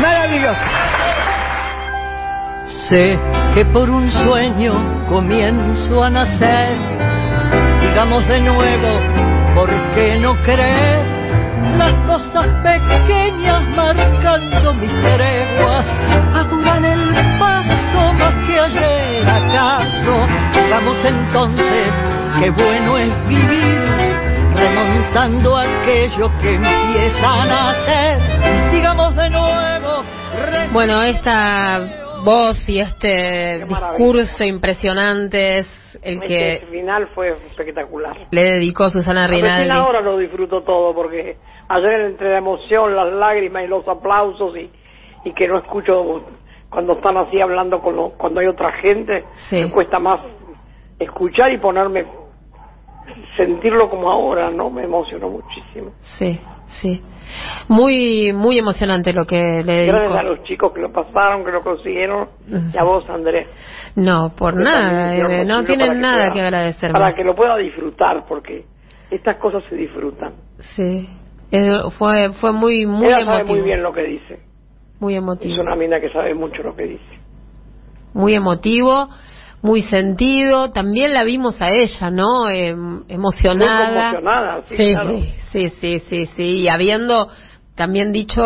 [0.00, 0.60] maravilloso.
[2.88, 3.18] Sé
[3.54, 4.72] que por un sueño
[5.10, 6.74] comienzo a nacer,
[7.82, 8.88] digamos de nuevo,
[9.54, 11.04] ¿por qué no creer?
[11.76, 15.86] Las cosas pequeñas marcando mis treguas
[16.34, 20.26] apuran el paso más que ayer acaso.
[20.54, 21.94] Digamos entonces
[22.40, 24.18] qué bueno es vivir
[24.54, 28.18] remontando aquello que empieza a nacer.
[28.72, 30.04] Digamos de nuevo.
[30.72, 35.68] Bueno, esta voz y este discurso impresionante es
[36.02, 38.16] el que El final fue espectacular.
[38.30, 39.70] le dedicó Susana Rinaldi.
[39.70, 41.38] ahora lo disfruto todo porque
[41.68, 44.70] ayer entre la emoción, las lágrimas y los aplausos y,
[45.24, 46.22] y que no escucho
[46.68, 49.62] cuando están así hablando con lo- cuando hay otra gente, Sí.
[49.64, 50.20] me cuesta más
[50.98, 52.04] escuchar y ponerme,
[53.36, 54.68] sentirlo como ahora, ¿no?
[54.70, 55.92] Me emocionó muchísimo.
[56.18, 56.38] Sí,
[56.80, 57.02] sí.
[57.68, 60.34] Muy, muy emocionante lo que le Gracias a dedicó.
[60.36, 62.28] los chicos que lo pasaron, que lo consiguieron,
[62.72, 63.46] y a vos, Andrés.
[63.96, 66.98] No, por que nada, Eve, no tienen nada pueda- que agradecerme.
[66.98, 68.64] Para que lo pueda disfrutar, porque
[69.10, 70.32] estas cosas se disfrutan.
[70.74, 71.08] Sí,
[71.50, 73.56] Eh, fue, fue muy, muy Ella sabe emotivo.
[73.56, 74.40] muy bien lo que dice.
[75.00, 75.62] Muy Es emotivo.
[75.62, 77.18] una mina que sabe mucho lo que dice.
[78.14, 79.08] Muy emotivo,
[79.62, 80.70] muy sentido.
[80.70, 82.48] También la vimos a ella, ¿no?
[82.50, 82.74] Eh,
[83.08, 84.12] emocionada.
[84.12, 85.20] Muy conmocionada, sí, sí, claro.
[85.52, 86.42] sí, sí, sí, sí.
[86.60, 87.28] Y habiendo
[87.74, 88.42] también dicho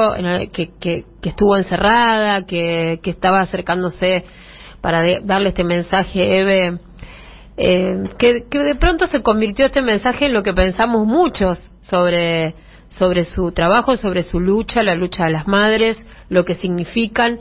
[0.52, 4.24] que, que, que estuvo encerrada, que, que estaba acercándose
[4.82, 6.78] para de- darle este mensaje, Eve,
[7.56, 12.54] eh, que, que de pronto se convirtió este mensaje en lo que pensamos muchos sobre,
[12.88, 15.96] sobre su trabajo, sobre su lucha, la lucha de las madres,
[16.28, 17.38] lo que significan.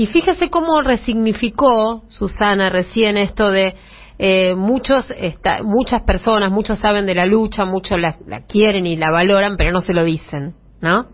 [0.00, 3.74] Y fíjese cómo resignificó Susana recién esto de
[4.18, 8.96] eh, muchos, esta- muchas personas, muchos saben de la lucha, muchos la, la quieren y
[8.96, 11.04] la valoran, pero no se lo dicen, ¿no?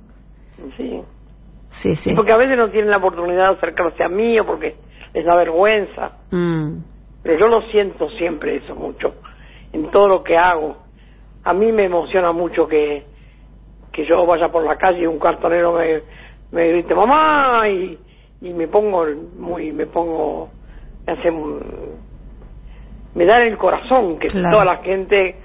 [0.77, 1.03] Sí.
[1.83, 2.15] Sí, sí.
[2.15, 4.77] Porque a veces no tienen la oportunidad de acercarse a mí o porque
[5.15, 6.13] les da vergüenza.
[6.31, 6.79] Mm,
[7.25, 9.17] Pero yo lo siento siempre eso mucho,
[9.73, 10.77] en todo lo que hago.
[11.43, 13.05] A mí me emociona mucho que,
[13.91, 16.03] que yo vaya por la calle y un cartonero me,
[16.53, 17.99] me grite mamá y,
[18.41, 19.07] y me pongo
[19.39, 20.51] muy, me pongo,
[21.07, 21.31] me hace,
[23.15, 24.51] me da en el corazón que Claro.
[24.59, 25.37] toda la gente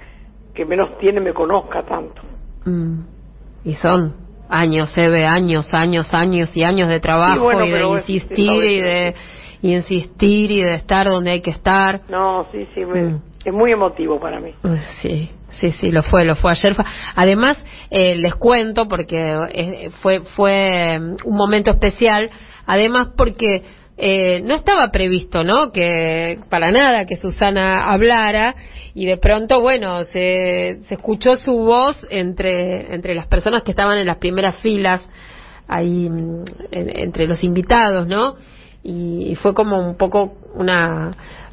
[0.54, 2.20] que menos tiene me conozca tanto.
[2.64, 3.00] Mm.
[3.64, 4.14] Y son
[4.48, 8.70] años, Eve, años, años, años y años de trabajo bueno, y de es- insistir es
[8.72, 9.14] y de
[9.64, 12.00] y insistir y de estar donde hay que estar.
[12.08, 13.22] No, sí, sí, me- Mm.
[13.44, 14.52] es muy emotivo para mí.
[15.00, 16.74] Sí, sí, sí, lo fue, lo fue ayer.
[17.14, 17.58] Además,
[17.90, 22.30] eh, les cuento porque eh, fue fue mm, un momento especial.
[22.66, 23.62] Además, porque
[23.98, 25.70] eh, no estaba previsto, ¿no?
[25.72, 28.54] Que para nada que Susana hablara
[28.94, 33.98] y de pronto, bueno, se, se escuchó su voz entre entre las personas que estaban
[33.98, 35.00] en las primeras filas
[35.68, 38.36] ahí mm, en- entre los invitados, ¿no?
[38.84, 41.12] Y fue como un poco una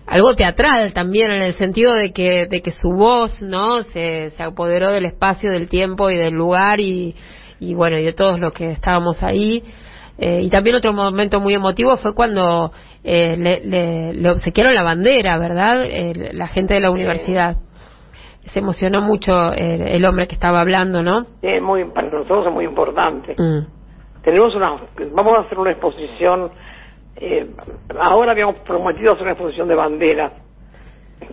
[0.10, 3.82] algo teatral también en el sentido de que de que su voz, ¿no?
[3.84, 7.16] Se, se apoderó del espacio, del tiempo y del lugar y
[7.60, 9.64] y bueno y de todos los que estábamos ahí.
[10.18, 12.72] Eh, y también otro momento muy emotivo fue cuando
[13.04, 15.86] eh, le, le, le obsequiaron la bandera, ¿verdad?
[15.86, 17.56] El- la gente de la universidad.
[18.48, 21.26] Se emocionó mucho el, el hombre que estaba hablando, ¿no?
[21.42, 23.34] Es muy, para nosotros es muy importante.
[23.38, 23.68] Mm.
[24.24, 24.72] Tenemos una,
[25.14, 26.50] vamos a hacer una exposición,
[27.16, 27.48] eh,
[28.00, 30.32] ahora habíamos prometido hacer una exposición de banderas,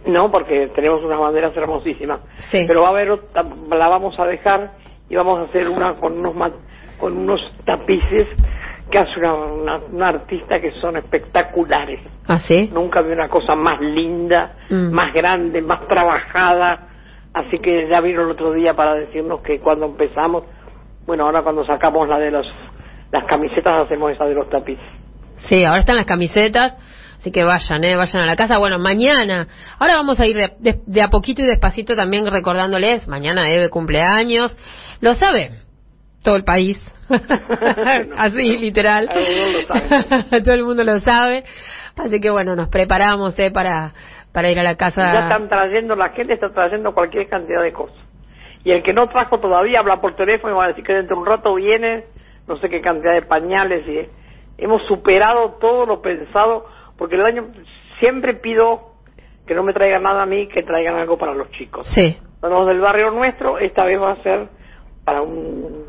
[0.07, 2.65] no, porque tenemos unas banderas hermosísimas, Sí.
[2.67, 4.73] pero va a haber, otra- la vamos a dejar
[5.09, 6.53] y vamos a hacer una con unos
[6.99, 8.27] con unos tapices
[8.91, 12.01] que hace una, una, una artista que son espectaculares.
[12.27, 12.71] ¿Ah, sí?
[12.73, 14.91] Nunca vi una cosa más linda, Mm.
[14.93, 16.89] más grande, más trabajada.
[17.35, 20.45] Así que ya vino el otro día para decirnos que cuando empezamos,
[21.07, 22.51] bueno, ahora cuando sacamos la de los,
[23.13, 24.85] las camisetas hacemos esa de los tapices.
[25.39, 26.75] Sí, ahora están las camisetas,
[27.19, 27.97] así que vayan, ¿eh?
[27.97, 28.59] Vayan a la casa.
[28.59, 29.47] Bueno, mañana,
[29.79, 33.69] ahora vamos a ir de, de- de a poquito y despacito también recordándoles, mañana Eve
[33.71, 34.57] cumpleaños,
[35.01, 35.53] lo sabe
[36.23, 36.81] todo el país,
[38.19, 40.41] así literal, Todo el mundo lo sabe.
[40.43, 41.45] todo el mundo lo sabe,
[41.97, 43.51] así que bueno, nos preparamos, ¿eh?
[43.51, 43.93] Para,
[44.33, 45.13] para ir a la casa.
[45.13, 47.97] Ya están trayendo, la gente está trayendo cualquier cantidad de cosas.
[48.65, 51.15] Y el que no trajo todavía habla por teléfono y va a decir que dentro
[51.15, 52.05] de un rato viene,
[52.49, 53.87] no sé qué cantidad de pañales.
[53.87, 54.09] y
[54.59, 56.67] Hemos superado todo lo pensado,
[56.97, 57.47] porque el año
[58.01, 58.93] siempre pido
[59.47, 61.87] que no me traigan nada a mí, que traigan algo para los chicos.
[61.95, 64.49] Sí, Los del barrio nuestro, esta vez va a ser
[65.05, 65.85] para un,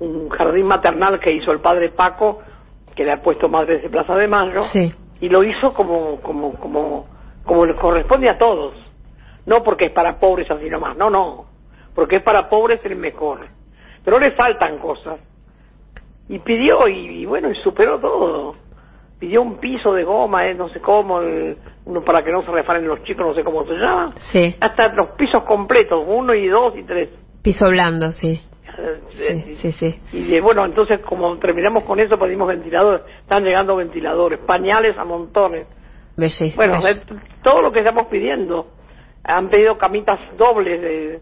[0.00, 2.40] un jardín maternal que hizo el padre Paco,
[2.94, 6.54] que le ha puesto Madres de Plaza de Mayo, sí, y lo hizo como, como,
[6.54, 7.06] como,
[7.44, 8.74] como le corresponde a todos.
[9.46, 11.44] No porque es para pobres así nomás, no, no,
[11.94, 13.40] porque es para pobres el mejor.
[14.04, 15.18] Pero le faltan cosas.
[16.28, 18.56] Y pidió, y, y bueno, y superó todo.
[19.18, 21.56] Pidió un piso de goma, eh, no sé cómo, el-
[21.86, 24.12] uno para que no se refaren los chicos, no sé cómo se llama.
[24.32, 27.10] sí, Hasta los pisos completos, uno y dos y tres.
[27.42, 28.40] piso blando, sí,
[28.76, 33.02] Eh, sí, sí, sí, Y bueno, entonces como terminamos con eso, pedimos ventiladores.
[33.20, 35.66] Están llegando ventiladores, pañales a montones.
[36.16, 36.56] bellísimo.
[36.56, 36.96] Bueno, de
[37.42, 38.66] todo lo que estamos pidiendo.
[39.22, 41.20] Han pedido camitas dobles, de,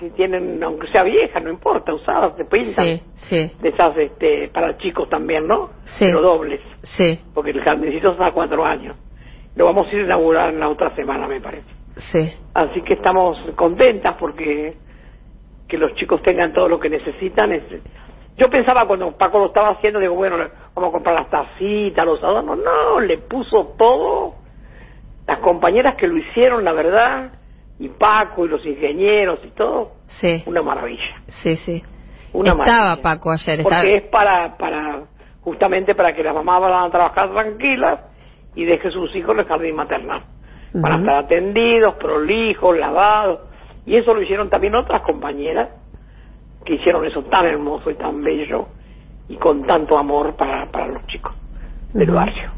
[0.00, 2.84] si tienen, aunque sea vieja, no importa, usadas, se pintan.
[2.84, 5.70] Sí, sí, De esas, este, para chicos también, ¿no?
[5.84, 6.06] Sí.
[6.06, 8.96] Pero dobles, sí, porque el jardincito está a cuatro años.
[9.54, 11.68] Lo vamos a ir a inaugurar en la otra semana, me parece.
[11.96, 12.32] sí.
[12.54, 14.74] Así que estamos contentas porque
[15.68, 17.52] que los chicos tengan todo lo que necesitan.
[17.52, 17.62] Es...
[18.36, 20.36] Yo pensaba cuando Paco lo estaba haciendo, digo, bueno,
[20.74, 22.58] vamos a comprar las tacitas, los adornos.
[22.58, 24.34] No, le puso todo.
[25.26, 27.30] Las compañeras que lo hicieron, la verdad,
[27.80, 31.22] y Paco y los ingenieros y todo, Sí, una maravilla.
[31.42, 31.82] sí, sí.
[32.34, 33.02] Una Estaba maravilla.
[33.02, 33.80] Paco ayer, estaba...
[33.80, 35.02] Porque es para, para,
[35.40, 38.00] justamente para que las mamás vayan a trabajar tranquilas
[38.54, 40.22] y deje sus hijos en el jardín maternal.
[40.80, 41.04] Para Ujú.
[41.04, 43.40] estar atendidos, prolijos, lavados.
[43.86, 45.70] Y eso lo hicieron también otras compañeras
[46.66, 48.68] que hicieron eso tan hermoso y tan bello
[49.26, 51.32] y con tanto amor para, para los chicos
[51.94, 52.16] del Ujú.
[52.18, 52.50] barrio.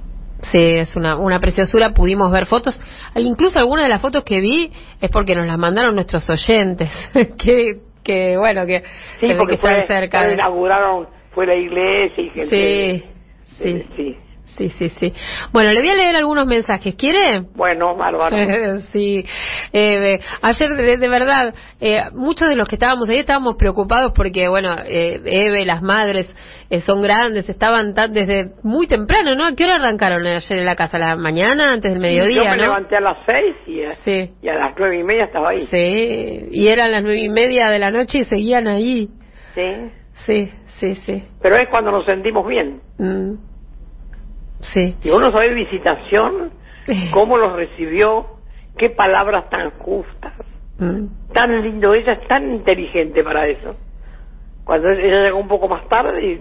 [0.50, 2.80] Sí, es una, una preciosura, pudimos ver fotos.
[3.14, 6.90] Incluso algunas de las fotos que vi es porque nos las mandaron nuestros oyentes,
[7.38, 8.82] que, que bueno, que
[9.20, 10.24] Sí, porque que están fue, cerca.
[10.26, 13.04] de- inauguraron, fue la iglesia y gente...
[13.58, 14.16] Sí, sí, sí.
[14.56, 15.12] Sí, sí, sí.
[15.52, 16.94] Bueno, le voy a leer algunos mensajes.
[16.94, 17.40] ¿Quiere?
[17.54, 18.36] Bueno, bárbaro.
[18.92, 19.24] sí,
[19.72, 24.48] eh, ayer de, de verdad, eh, muchos de los que estábamos ahí estábamos preocupados porque,
[24.48, 26.30] bueno, eh, Eve, las madres
[26.70, 29.44] eh, son grandes, estaban tan, desde muy temprano, ¿no?
[29.44, 30.96] ¿A qué hora arrancaron ayer en la casa?
[30.96, 32.62] ¿A la mañana, antes del Yo mediodía, me no?
[32.64, 34.30] levanté a las seis y, a- Sí.
[34.42, 35.66] y a las nueve y media estaba ahí.
[35.66, 39.08] Sí, y eran las nueve y media de la noche y seguían ahí.
[39.54, 39.90] Sí.
[40.26, 41.24] Sí, sí, sí.
[41.42, 42.80] Pero es cuando nos sentimos bien.
[42.98, 43.34] Mm.
[44.62, 44.94] Sí.
[45.02, 46.50] Y uno sabe visitación,
[47.12, 48.26] cómo los recibió,
[48.78, 50.32] qué palabras tan justas,
[50.78, 51.32] Mm.
[51.32, 53.76] tan lindo, ella es tan inteligente para eso.
[54.64, 56.32] Cuando ella llegó un poco más tarde, y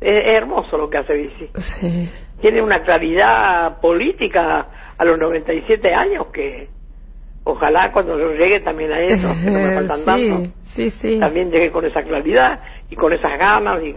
[0.00, 1.48] es, hermoso lo que hace Bici.
[1.80, 2.10] Sí.
[2.40, 4.66] tiene una claridad política
[4.98, 6.68] a los 97 años que
[7.44, 11.18] ojalá cuando yo llegue también a eso, que no me faltan tanto, sí, sí.
[11.18, 13.94] también llegue con esa claridad y con esas ganas y,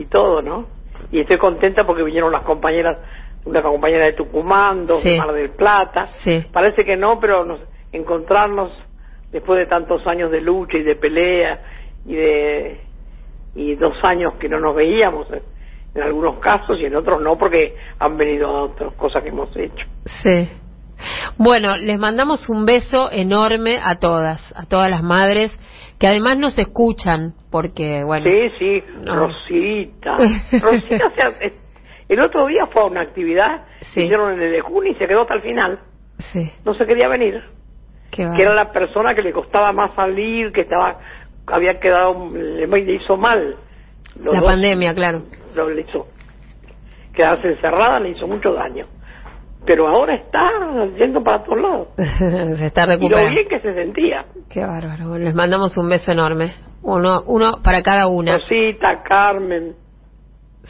[0.00, 0.66] y todo, ¿no?
[1.10, 2.98] Y estoy contenta porque vinieron las compañeras,
[3.44, 5.18] una compañera de Tucumán, dos de.
[5.18, 6.06] Mar del Plata.
[6.24, 6.44] Sí.
[6.52, 7.60] Parece que no, pero nos,
[7.92, 8.72] encontrarnos
[9.30, 11.60] después de tantos años de lucha y de pelea
[12.06, 12.80] y de
[13.54, 15.42] y dos años que no nos veíamos en,
[15.94, 19.56] en algunos casos y en otros no porque han venido a otras cosas que hemos
[19.56, 19.86] hecho.
[20.22, 20.48] Sí.
[21.36, 25.56] Bueno, les mandamos un beso enorme a todas, a todas las madres
[25.98, 28.26] que además nos escuchan, porque, bueno.
[28.26, 29.14] Sí, sí, No.
[29.14, 30.16] Rosita.
[30.60, 31.30] Rosita, o sea,
[32.08, 33.62] el otro día fue a una actividad
[33.92, 34.02] Sí.
[34.02, 35.78] hicieron en el de junio y se quedó hasta el final.
[36.32, 37.40] Sí, No se quería venir.
[38.10, 40.98] qué Que era la persona que le costaba más salir, que estaba
[41.46, 43.54] había quedado, le, hizo mal.
[44.20, 45.22] Los La dos- pandemia, claro.
[45.54, 46.08] lo le hizo.
[47.14, 48.86] Quedarse encerrada le hizo mucho daño.
[49.64, 50.50] Pero ahora está
[50.98, 51.88] yendo para todos lados.
[52.58, 53.30] Se está Y lo recuperando.
[53.30, 54.24] bien que se sentía.
[54.50, 55.16] Qué bárbaro.
[55.18, 56.52] Les mandamos un beso enorme.
[56.84, 58.38] Uno, uno para cada una.
[58.38, 59.74] Rosita, Carmen.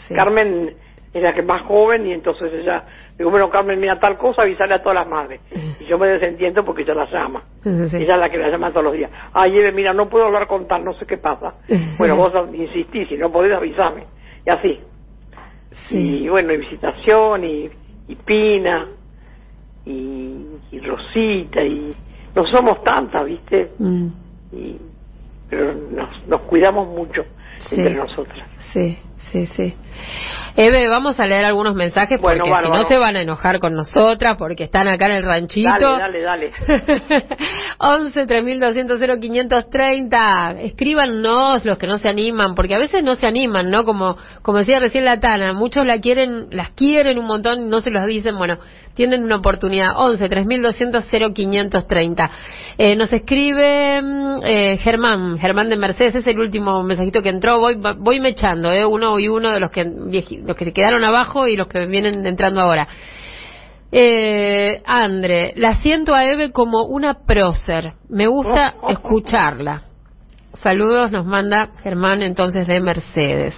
[0.07, 0.15] Sí.
[0.15, 0.75] Carmen
[1.13, 2.85] es la que más joven y entonces ella,
[3.19, 5.41] digo, bueno, Carmen, mira tal cosa, avisarle a todas las madres.
[5.81, 7.43] Y yo me desentiendo porque ella la llama.
[7.63, 7.69] Sí.
[7.69, 9.11] Ella es la que la llama todos los días.
[9.33, 11.55] Ay, Eve, mira, no puedo hablar con tal, no sé qué pasa.
[11.99, 14.05] Bueno, vos insistís, si no podés avisarme.
[14.47, 14.81] Y así.
[15.89, 16.25] Sí.
[16.25, 17.69] Y bueno, y Visitación, y,
[18.09, 18.87] y Pina,
[19.85, 21.93] y, y Rosita, y
[22.35, 23.73] no somos tantas, ¿viste?
[23.79, 24.07] Mm,
[24.53, 24.79] Y,
[25.57, 27.25] pero nos, nos cuidamos mucho
[27.69, 27.77] Sí.
[27.77, 28.47] entre nosotras.
[28.73, 28.99] sí,
[29.31, 29.75] sí, sí.
[30.57, 32.75] Eve, vamos a leer algunos mensajes porque Bueno, si bárbaro.
[32.83, 35.71] no se van a enojar con nosotras porque están acá en el ranchito.
[35.99, 37.23] Dale, dale, dale.
[37.79, 43.71] 11 3200 0530 escríbanos los que no se animan porque a veces no se animan
[43.71, 47.81] no como como decía recién la Tana muchos la quieren las quieren un montón no
[47.81, 48.59] se los dicen bueno
[48.95, 51.05] tienen una oportunidad 11 3200
[51.35, 52.31] 0530
[52.79, 57.59] eh, nos escribe mm, eh, Germán Germán de Mercedes es el último mensajito que entró
[57.59, 61.57] voy voy mechando eh, uno y uno de los que los que quedaron abajo y
[61.57, 62.89] los que vienen entrando ahora
[63.97, 67.93] eh, Andre, la siento a Eve como una prócer.
[68.09, 69.85] Me gusta escucharla.
[70.65, 73.55] Saludos, nos manda Germán entonces de Mercedes.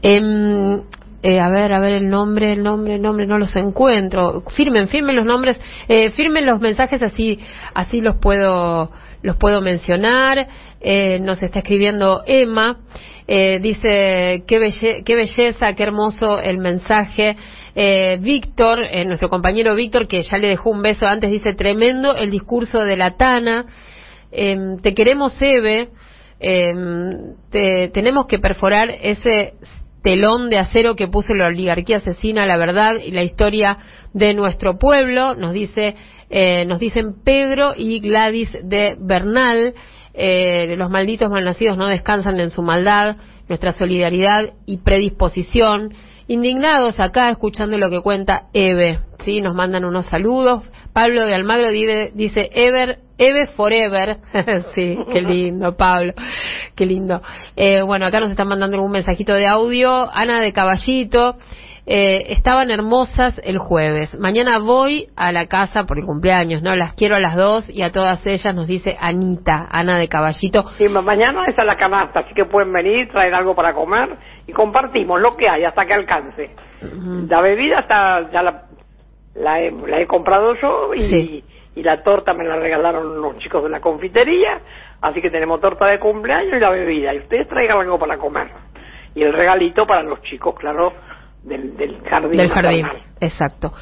[0.00, 0.82] Em,
[1.22, 4.42] eh, a ver, a ver el nombre, el nombre, el nombre, no los encuentro.
[4.56, 7.38] Firmen, firmen los nombres, eh, firmen los mensajes así,
[7.74, 8.90] así los puedo,
[9.22, 10.48] los puedo mencionar.
[10.80, 12.78] Eh, nos está escribiendo Emma,
[13.26, 17.36] eh, dice qué, belle- qué belleza, qué hermoso el mensaje.
[17.74, 22.16] Eh, Víctor, eh, nuestro compañero Víctor, que ya le dejó un beso antes, dice tremendo
[22.16, 23.66] el discurso de la Tana.
[24.32, 25.88] Em, te queremos, Eve.
[26.40, 29.52] Em, te- tenemos que perforar ese
[30.02, 33.78] telón de acero que puso la oligarquía asesina, la verdad y la historia
[34.12, 35.34] de nuestro pueblo.
[35.34, 35.96] Nos dice,
[36.30, 39.74] eh, nos dicen Pedro y Gladys de Bernal.
[40.14, 43.16] Eh, los malditos malnacidos no descansan en su maldad.
[43.48, 45.92] Nuestra solidaridad y predisposición.
[46.28, 49.40] Indignados acá escuchando lo que cuenta Eve, ¿sí?
[49.40, 50.62] Nos mandan unos saludos.
[50.92, 54.16] Pablo de Almagro dice, Ever, Eve Forever.
[54.74, 56.14] sí, qué lindo, Pablo.
[56.74, 57.20] Qué lindo.
[57.54, 60.08] Eh, bueno, acá nos están mandando un mensajito de audio.
[60.12, 61.36] Ana de Caballito.
[61.86, 64.16] Eh, estaban hermosas el jueves.
[64.18, 66.76] Mañana voy a la casa por el cumpleaños, ¿no?
[66.76, 70.64] Las quiero a las dos y a todas ellas nos dice Anita, Ana de Caballito.
[70.90, 74.08] Ma- mañana está la canasta, así que pueden venir, traer algo para comer
[74.46, 76.50] y compartimos lo que hay hasta que alcance.
[77.28, 78.62] La bebida está, ya la,
[79.34, 81.44] la, he, la he comprado yo y, Sí.
[81.74, 84.60] Y la torta me la regalaron los chicos de la confitería,
[85.00, 87.14] así que tenemos torta de cumpleaños y la bebida.
[87.14, 88.48] Y ustedes traigan algo para comer.
[89.14, 90.92] Y el regalito para los chicos, claro,
[91.42, 92.36] del, del jardín.
[92.36, 92.82] del jardín.
[92.82, 93.06] maternal.
[93.20, 93.72] Exacto.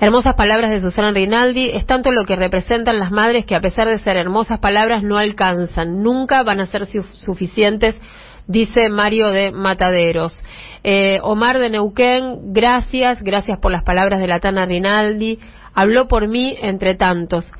[0.00, 1.70] Hermosas palabras de Susana Rinaldi.
[1.70, 5.16] Es tanto lo que representan las madres que a pesar de ser hermosas palabras no
[5.16, 6.02] alcanzan.
[6.02, 7.98] Nunca van a ser su- suficientes,
[8.46, 10.42] dice Mario de Mataderos.
[10.84, 15.38] Eh, Omar de Neuquén, gracias, gracias por las palabras de la Tana Rinaldi.
[15.76, 17.52] Habló por mí entre tantos.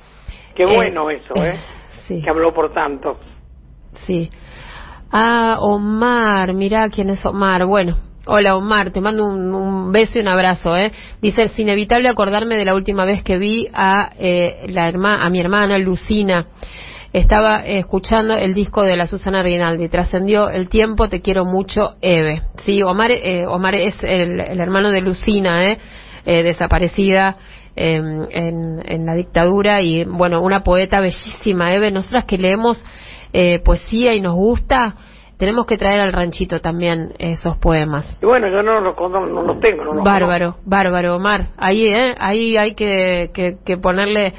[0.57, 1.61] Qué Eh, bueno eso, ¿eh?
[2.09, 2.23] Sí.
[2.23, 3.19] Que habló por tanto.
[4.07, 4.31] Sí.
[5.11, 7.67] Ah, Omar, mirá quién es Omar.
[7.67, 10.93] Bueno, hola Omar, te mando un, un beso y un abrazo, ¿eh?
[11.21, 15.31] Dice, es inevitable acordarme de la última vez que vi a, eh, la herma, a
[15.31, 16.47] mi hermana Lucina.
[17.13, 19.89] Estaba eh, escuchando el disco de la Susana Rinaldi.
[19.89, 22.43] Trascendió el tiempo, te quiero mucho, Eve.
[22.65, 25.79] Sí, Omar, eh, Omar es el, el hermano de Lucina, ¿eh?
[26.29, 27.37] Eh, desaparecida
[27.77, 27.97] eh,
[28.31, 31.91] en, en la dictadura y, bueno, una poeta bellísima, Eve.
[31.91, 32.85] Nosotras que leemos
[33.33, 34.97] eh, poesía y nos gusta,
[35.37, 38.11] tenemos que traer al ranchito también esos poemas.
[38.23, 39.85] Y bueno, yo no, los no, no los tengo.
[39.85, 40.63] No los bárbaro, conozco.
[40.65, 41.49] bárbaro, Omar.
[41.59, 42.15] Ahí, ¿eh?
[42.19, 44.33] Ahí hay que, que, que ponerle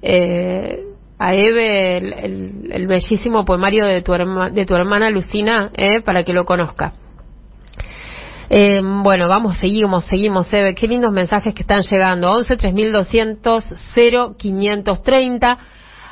[0.00, 0.84] eh,
[1.18, 6.00] a Eve el, el, el, bellísimo poemario de tu, herma, de tu hermana Lucina, ¿eh?
[6.00, 6.94] para que lo conozca.
[8.50, 10.74] Eh, bueno, vamos, seguimos, seguimos, Eve.
[10.74, 12.32] Qué lindos mensajes que están llegando.
[12.32, 15.58] 11 3200 0530.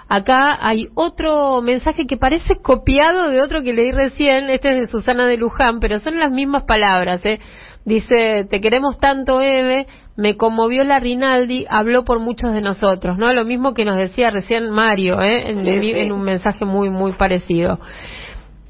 [0.09, 4.51] Acá hay otro mensaje que parece copiado de otro que leí recién.
[4.51, 7.41] Este es de Susana de Luján, pero son las mismas palabras, ¿eh?
[7.85, 9.87] Dice, te queremos tanto, Eve.
[10.17, 13.33] Me conmovió la Rinaldi, habló por muchos de nosotros, ¿no?
[13.33, 15.51] Lo mismo que nos decía recién Mario, ¿eh?
[15.51, 17.79] En, en un mensaje muy, muy parecido.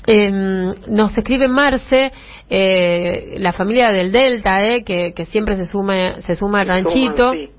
[0.07, 0.31] Eh,
[0.89, 2.13] nos escribe Marce,
[2.49, 7.33] eh, la familia del Delta, eh, que, que, siempre se suma, se suma al ranchito.
[7.33, 7.51] Sí.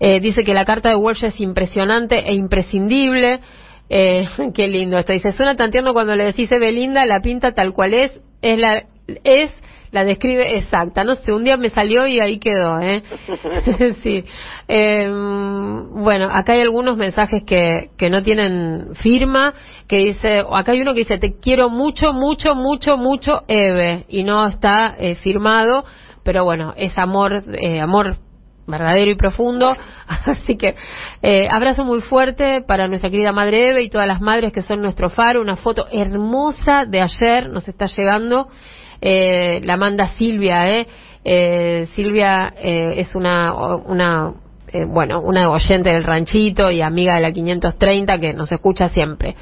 [0.00, 3.40] Eh, dice que la carta de Walsh es impresionante e imprescindible.
[3.88, 5.12] Eh, qué lindo esto.
[5.12, 8.84] Dice, suena tan tierno cuando le decís Belinda, la pinta tal cual es, es la,
[9.24, 9.50] es
[9.90, 11.04] la describe exacta.
[11.04, 13.02] No sé, un día me salió y ahí quedó, ¿eh?
[14.02, 14.24] sí.
[14.68, 19.54] Eh, bueno, acá hay algunos mensajes que, que no tienen firma,
[19.88, 24.22] que dice, acá hay uno que dice, te quiero mucho, mucho, mucho, mucho, Eve, y
[24.22, 25.84] no está eh, firmado,
[26.22, 28.18] pero bueno, es amor, eh, amor
[28.70, 29.76] verdadero y profundo.
[30.06, 30.76] Así que
[31.22, 34.80] eh, abrazo muy fuerte para nuestra querida Madre Eve y todas las madres que son
[34.80, 35.42] nuestro faro.
[35.42, 38.48] Una foto hermosa de ayer nos está llegando
[39.00, 40.86] eh, la manda Silvia, ¿eh?
[41.24, 44.34] eh Silvia eh, es una, una
[44.72, 49.34] eh, bueno, una oyente del ranchito y amiga de la 530 que nos escucha siempre.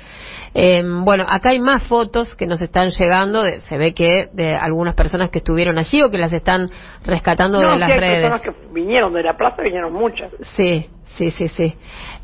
[0.54, 4.54] Eh, bueno, acá hay más fotos que nos están llegando, de, se ve que de
[4.54, 6.70] algunas personas que estuvieron allí o que las están
[7.04, 8.30] rescatando no, de las sí, hay redes.
[8.30, 10.32] personas que vinieron de la plaza, vinieron muchas.
[10.56, 10.88] Sí,
[11.18, 11.74] sí, sí, sí.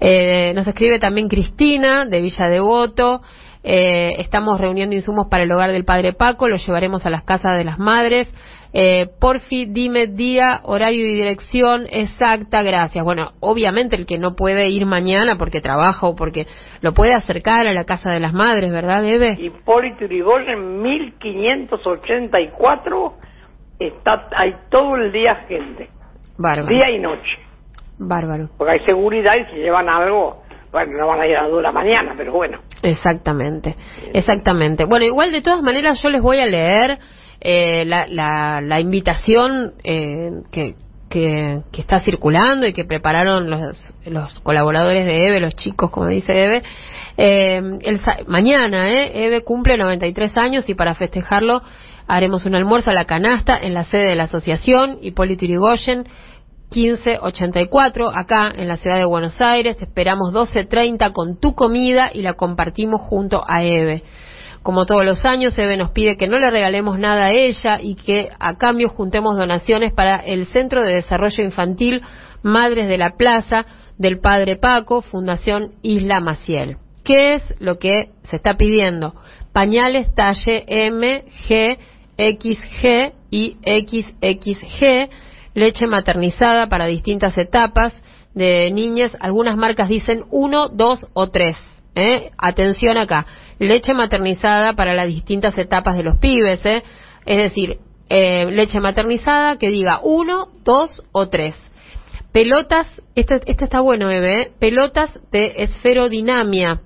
[0.00, 3.20] Eh, nos escribe también Cristina de Villa Devoto.
[3.66, 7.56] Eh, estamos reuniendo insumos para el hogar del padre Paco, lo llevaremos a las casas
[7.56, 8.30] de las madres.
[8.74, 13.02] Eh, porfi, dime día, horario y dirección exacta, gracias.
[13.04, 16.46] Bueno, obviamente el que no puede ir mañana porque trabaja o porque
[16.82, 19.38] lo puede acercar a la casa de las madres, ¿verdad, Eve?
[19.40, 23.14] Hipólito Yrigoyen, 1584,
[23.78, 25.88] está, hay todo el día gente.
[26.36, 26.66] Bárbaro.
[26.66, 27.38] Día y noche.
[27.96, 28.50] Bárbaro.
[28.58, 30.42] Porque hay seguridad y si llevan algo,
[30.74, 32.58] bueno, no van a ir a las 2 de la mañana, pero bueno.
[32.82, 33.76] Exactamente,
[34.12, 34.84] exactamente.
[34.86, 36.98] Bueno, igual de todas maneras yo les voy a leer
[37.40, 40.74] eh, la, la, la, invitación eh, que,
[41.08, 46.32] que, está circulando y que prepararon los, los colaboradores de EVE, los chicos, como dice
[46.44, 46.62] EVE.
[47.18, 47.62] Eh,
[48.26, 49.26] mañana, ¿eh?
[49.26, 51.62] EVE cumple 93 años y para festejarlo
[52.08, 55.44] haremos un almuerzo a la canasta en la sede de la asociación Hipólito
[56.74, 59.76] 1584 acá en la ciudad de Buenos Aires.
[59.76, 64.02] Te esperamos 12.30 con tu comida y la compartimos junto a Eve.
[64.62, 67.94] Como todos los años, Eve nos pide que no le regalemos nada a ella y
[67.94, 72.02] que a cambio juntemos donaciones para el Centro de Desarrollo Infantil
[72.42, 73.66] Madres de la Plaza
[73.98, 76.78] del Padre Paco, Fundación Isla Maciel.
[77.04, 79.14] ¿Qué es lo que se está pidiendo?
[79.52, 81.78] Pañales talle M, G,
[82.16, 85.10] XG y XXG
[85.54, 87.94] leche maternizada para distintas etapas
[88.34, 89.16] de niñas.
[89.20, 91.56] Algunas marcas dicen uno, dos o tres.
[91.94, 92.32] ¿eh?
[92.36, 93.26] Atención acá.
[93.58, 96.64] Leche maternizada para las distintas etapas de los pibes.
[96.66, 96.82] ¿eh?
[97.24, 97.78] Es decir,
[98.08, 101.56] eh, leche maternizada que diga uno, dos o tres.
[102.32, 104.52] Pelotas, este, este está bueno, Eve, ¿eh?
[104.58, 106.80] pelotas de esferodinamia.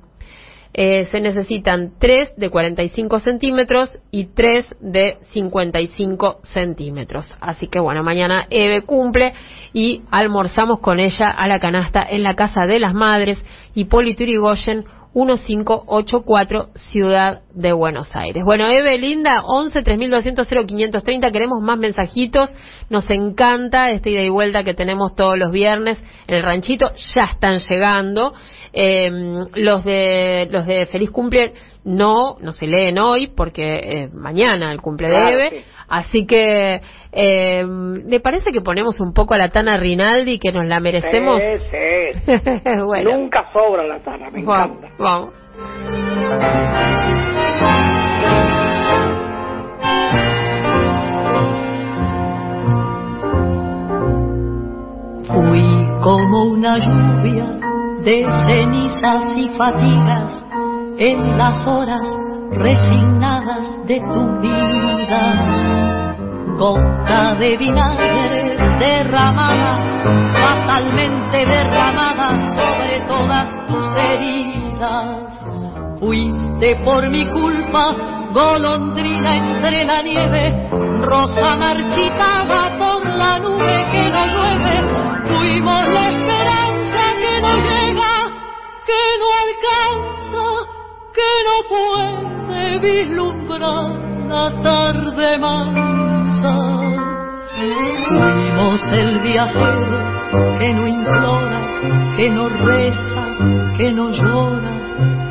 [0.75, 7.33] Eh, se necesitan 3 de 45 centímetros y 3 de 55 centímetros.
[7.41, 9.33] Así que bueno, mañana Eve cumple
[9.73, 13.43] y almorzamos con ella a la canasta en la Casa de las Madres,
[13.75, 14.85] Hipólito Yrigoyen,
[15.27, 18.45] 1584, Ciudad de Buenos Aires.
[18.45, 22.51] Bueno, Eve, linda, 11 3200 0530, queremos más mensajitos,
[22.89, 25.99] nos encanta esta ida y vuelta que tenemos todos los viernes
[26.29, 28.33] en el ranchito, ya están llegando.
[28.73, 29.11] Eh,
[29.55, 31.55] los de los de feliz cumple
[31.85, 35.65] no no se leen hoy porque eh, mañana el cumple de Eve sí.
[35.89, 36.83] así que
[37.21, 41.43] eh, me parece que ponemos un poco a la Tana Rinaldi que nos la merecemos
[41.43, 42.33] Sí, sí.
[42.87, 44.89] bueno Nunca sobra la tana, me encanta.
[44.99, 45.35] vamos.
[55.27, 57.47] Fui como una lluvia
[58.03, 60.45] de cenizas y fatigas
[60.99, 62.09] en las horas
[62.53, 65.58] resignadas de tu vida.
[66.59, 69.79] Gota de vinagre derramada,
[70.33, 72.29] fatalmente derramada
[72.59, 75.41] sobre todas tus heridas.
[76.01, 77.95] Fuiste por mi culpa
[78.33, 80.69] golondrina entre la nieve,
[81.03, 84.75] rosa marchitada por la nube que no llueve,
[85.29, 88.15] fuimos la esperanza que no llega,
[88.85, 90.47] que no alcanza,
[91.15, 95.39] que no puede vislumbrar la tarde
[96.29, 96.55] mansa.
[98.09, 101.61] Fuimos el viajero que no implora,
[102.17, 103.25] que no reza,
[103.77, 104.73] que no llora,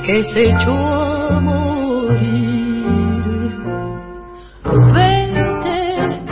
[0.03, 2.85] que se echó a morir.
[4.93, 6.25] Vete,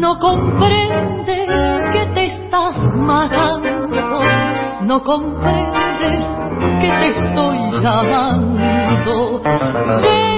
[0.00, 1.46] no comprendes
[1.92, 4.20] que te estás matando,
[4.82, 6.24] no comprendes
[6.80, 9.42] que te estoy llamando.
[10.02, 10.37] Vete,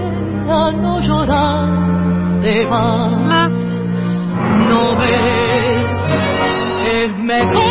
[0.00, 3.52] quisiera no llorar de más.
[4.68, 5.90] No ves,
[6.92, 7.69] es mejor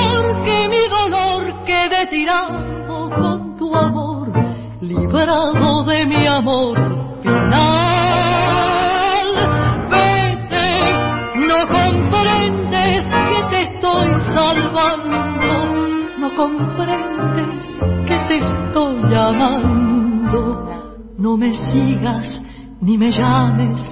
[21.49, 22.41] me sigas,
[22.81, 23.91] ni me llames,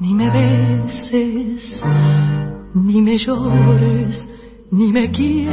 [0.00, 1.82] ni me beses,
[2.74, 4.28] ni me llores,
[4.72, 5.46] ni me quieras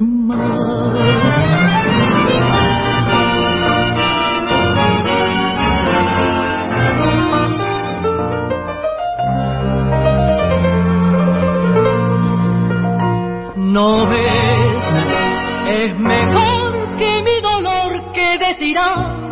[0.00, 0.98] más.
[13.56, 14.84] No ves,
[15.68, 18.54] es mejor que mi dolor quede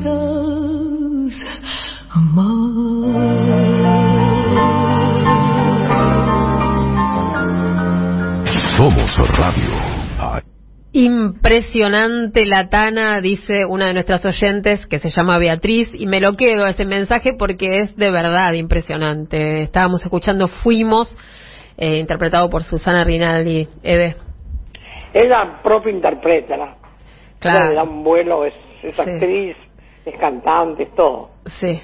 [0.00, 1.62] quieras
[2.34, 2.78] más.
[8.76, 9.88] Somos Radio.
[10.92, 16.34] Impresionante la Tana, dice una de nuestras oyentes que se llama Beatriz, y me lo
[16.36, 19.62] quedo ese mensaje porque es de verdad impresionante.
[19.62, 21.14] Estábamos escuchando Fuimos,
[21.76, 23.68] eh, interpretado por Susana Rinaldi.
[23.82, 24.16] Eve.
[25.12, 26.76] Ella propia interpreta, ¿no?
[27.38, 27.68] Claro.
[27.68, 29.00] Le da un vuelo, es, es Sí.
[29.02, 29.56] actriz,
[30.04, 31.30] es cantante, es todo.
[31.60, 31.80] Sí.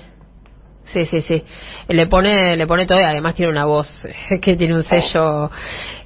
[0.84, 1.42] Sí, sí, sí.
[1.88, 3.88] Le pone, le pone todo y además tiene una voz
[4.42, 5.50] que tiene un sello.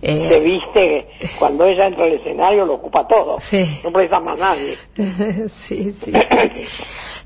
[0.01, 3.39] eh, Se viste, cuando ella entra al escenario lo ocupa todo.
[3.51, 3.81] Sí.
[3.83, 4.77] No precisa más nadie.
[5.67, 6.13] sí, sí.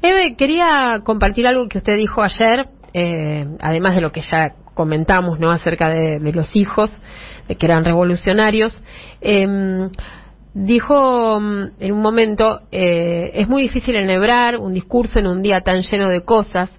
[0.01, 5.39] Eve, quería compartir algo que usted dijo ayer, eh, además de lo que ya comentamos,
[5.39, 5.51] ¿no?
[5.51, 6.91] Acerca de, de los hijos,
[7.49, 8.83] de que eran revolucionarios.
[9.21, 9.91] Em,
[10.55, 15.63] dijo mm, en un momento, eh, es muy difícil enhebrar un discurso en un día
[15.63, 16.71] tan lleno de cosas,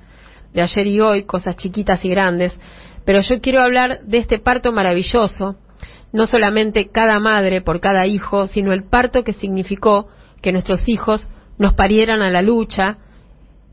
[0.53, 2.53] de ayer y hoy, cosas chiquitas y grandes,
[3.05, 5.57] pero yo quiero hablar de este parto maravilloso,
[6.11, 10.07] no solamente cada madre por cada hijo, sino el parto que significó
[10.41, 12.97] que nuestros hijos nos parieran a la lucha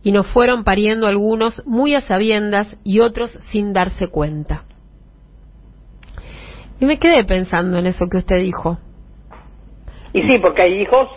[0.02, 4.64] y nos fueron pariendo algunos muy a sabiendas y otros sin darse cuenta.
[6.80, 8.78] Y me quedé pensando en eso que usted dijo.
[10.12, 11.08] Y sí, porque hay hijos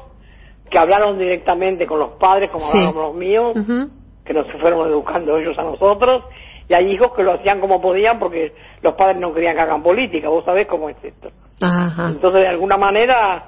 [0.69, 2.79] que hablaron directamente con los padres, como Sí.
[2.79, 3.89] hablaron los míos, Ujú.
[4.25, 6.23] que nos fueron educando ellos a nosotros,
[6.67, 9.83] y hay hijos que lo hacían como podían porque los padres no querían que hagan
[9.83, 11.29] política, vos sabés cómo es esto.
[11.61, 12.09] Ajá.
[12.09, 13.43] Entonces, de alguna manera,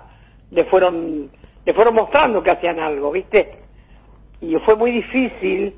[0.52, 1.30] le fueron,
[1.66, 3.60] le fueron mostrando que hacían algo, ¿viste?
[4.42, 5.74] Y fue muy difícil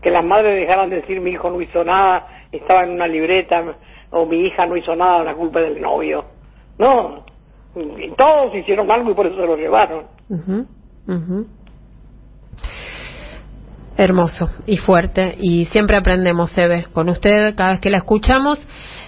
[0.00, 3.64] que las madres dejaran de decir mi hijo no hizo nada, estaba en una libreta,
[4.10, 6.24] o mi hija no hizo nada, la culpa del novio.
[6.78, 7.24] No,
[8.16, 10.04] todos hicieron algo y por eso se lo llevaron.
[10.28, 10.66] Ujú,
[11.08, 11.46] ujú.
[13.96, 15.34] Hermoso y fuerte.
[15.38, 18.58] Y siempre aprendemos, Eve, con usted cada vez que la escuchamos.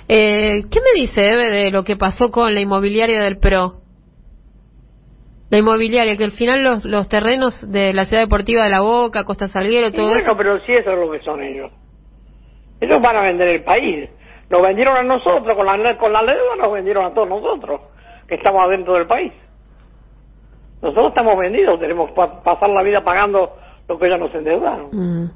[0.09, 3.81] Eh, ¿Qué me dice, Eve, de lo que pasó con la inmobiliaria del PRO?
[5.51, 9.25] La inmobiliaria, que al final los, los terrenos de la ciudad deportiva de La Boca,
[9.25, 10.37] Costa Salguero, Y todo bueno, eso.
[10.37, 11.71] pero sí eso es lo que son ellos.
[12.81, 14.11] Ellos van a vender el país.
[14.51, 17.81] Nos vendieron a nosotros, con la, con la deuda nos vendieron a todos nosotros,
[18.29, 19.33] que estamos adentro del país.
[20.83, 23.53] Nosotros estamos vendidos, tenemos que pa- pasar la vida pagando
[23.89, 24.89] lo que ellos nos endeudaron.
[24.93, 25.31] Mm.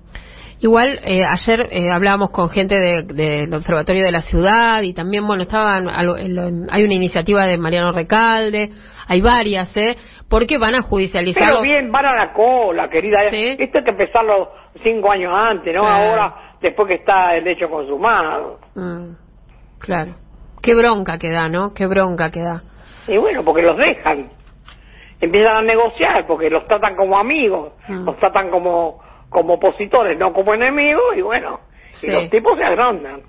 [0.61, 5.27] Igual, eh, ayer eh, hablábamos con gente de- del Observatorio de la Ciudad y también,
[5.27, 8.73] bueno, estaban, hay una iniciativa de Mariano Recalde,
[9.07, 9.97] hay varias, ¿eh?
[10.29, 11.43] Porque van a judicializar.
[11.43, 13.21] Pero bien, van a la cola, querida.
[13.31, 13.57] Sí.
[13.59, 14.51] Esto hay que empezarlo
[14.83, 15.81] cinco años antes, ¿no?
[15.83, 16.11] Claro.
[16.11, 18.59] Ahora, después que está el hecho consumado.
[18.75, 19.13] Mm,
[19.79, 20.17] claro.
[20.61, 21.73] Qué bronca que da, ¿no?
[21.73, 22.63] Qué bronca que da.
[23.09, 24.29] Y bueno, porque los dejan.
[25.21, 28.05] Empiezan a negociar porque los tratan como amigos, Mm.
[28.05, 29.01] los tratan como,
[29.31, 31.61] como opositores, no como enemigos, y bueno,
[31.93, 32.07] Sí.
[32.07, 33.23] y los tipos se agrandan.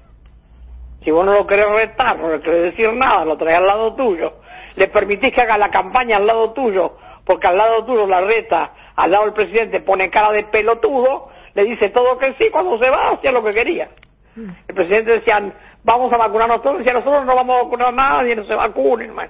[1.04, 3.96] Si vos no lo querés retar, no le querés decir nada, lo traes al lado
[3.96, 4.34] tuyo,
[4.76, 8.72] le permitís que haga la campaña al lado tuyo, porque al lado tuyo la reta,
[8.96, 12.90] al lado del presidente pone cara de pelotudo, le dice todo que sí, cuando se
[12.90, 13.88] va hacía lo que quería.
[14.68, 15.42] El presidente decía,
[15.84, 19.14] vamos a vacunarnos todos, decía, nosotros no vamos a vacunar a nadie, no se vacunen,
[19.14, 19.30] man.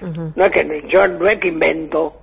[0.00, 2.14] No es que yo no es que invento.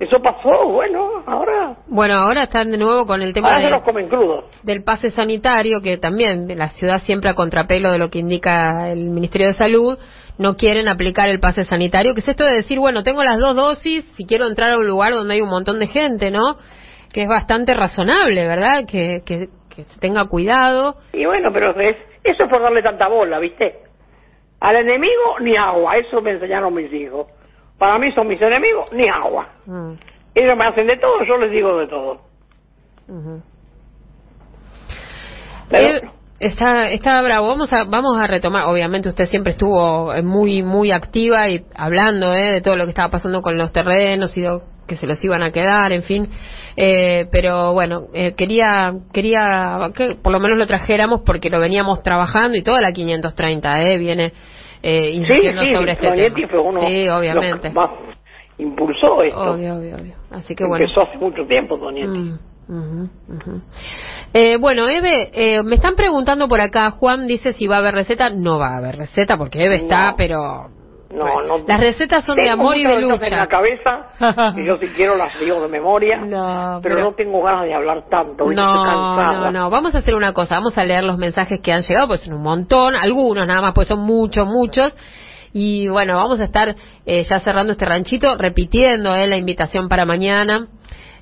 [0.00, 3.70] Eso pasó, bueno, ahora, Bueno, ahora están de nuevo con el tema ahora se de-
[3.72, 4.44] los comen crudos.
[4.62, 9.10] del pase sanitario, que también la ciudad siempre a contrapelo de lo que indica el
[9.10, 9.98] Ministerio de Salud,
[10.38, 13.56] no quieren aplicar el pase sanitario, que es esto de decir, bueno, tengo las dos
[13.56, 16.58] dosis, si quiero entrar a un lugar donde hay un montón de gente, ¿no?
[17.12, 18.84] Que es bastante razonable, ¿verdad?
[18.88, 20.94] Que, que, que se tenga cuidado.
[21.12, 23.80] Y bueno, pero es, eso es por darle tanta bola, ¿viste?
[24.60, 27.26] Al enemigo ni agua, eso me enseñaron mis hijos.
[27.78, 29.48] Para mí son mis enemigos ni agua.
[29.66, 29.92] Mm,
[30.34, 32.20] Ellos me hacen de todo, yo les digo de todo.
[35.68, 37.48] Pero- Eh, está, está bravo.
[37.48, 38.64] Vamos a, vamos a retomar.
[38.66, 42.90] Obviamente usted siempre estuvo eh, muy, muy activa y hablando eh, de todo lo que
[42.90, 46.28] estaba pasando con los terrenos y lo que se los iban a quedar, en fin.
[46.76, 52.02] Eh, pero bueno, eh, quería, quería que por lo menos lo trajéramos porque lo veníamos
[52.02, 54.32] trabajando y toda la 530 eh, viene
[54.82, 56.48] eh, Sí, insistiendo sí, sobre este tema.
[56.48, 57.70] fue uno sí, obviamente.
[57.70, 57.90] más
[58.58, 59.52] impulsó esto.
[59.54, 60.14] Obvio, obvio, obvio.
[60.30, 60.84] Así que bueno.
[60.84, 62.08] Empezó hace mucho tiempo, Donietti.
[62.18, 63.60] Mm, ujú, ujú.
[64.34, 67.94] Eh, bueno, Eve, eh, me están preguntando por acá, Juan dice si va a haber
[67.94, 68.30] receta.
[68.30, 70.16] No va a haber receta porque Eve está, No.
[70.16, 70.77] pero...
[71.10, 71.64] No, no.
[71.66, 73.46] Las recetas son de amor y de cosas en la lucha.
[73.48, 77.64] cabeza, y yo si quiero las digo de memoria, No, pero, pero- no tengo ganas
[77.64, 79.50] de hablar tanto, No, cansada.
[79.50, 79.70] no, no.
[79.70, 80.56] Vamos a hacer una cosa.
[80.56, 83.72] Vamos a leer los mensajes que han llegado, pues son un montón, algunos nada más,
[83.72, 84.92] pues son muchos, muchos.
[85.54, 90.04] Y bueno, vamos a estar eh, ya cerrando este ranchito, repitiendo eh, la invitación para
[90.04, 90.66] mañana.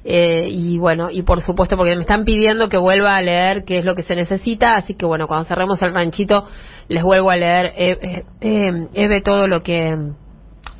[0.09, 3.79] Eh, y bueno, y por supuesto, porque me están pidiendo que vuelva a leer qué
[3.79, 6.47] es lo que se necesita, así que bueno, cuando cerremos el ranchito,
[6.89, 9.95] les vuelvo a leer, eh, eh, eh, Eve, todo lo que,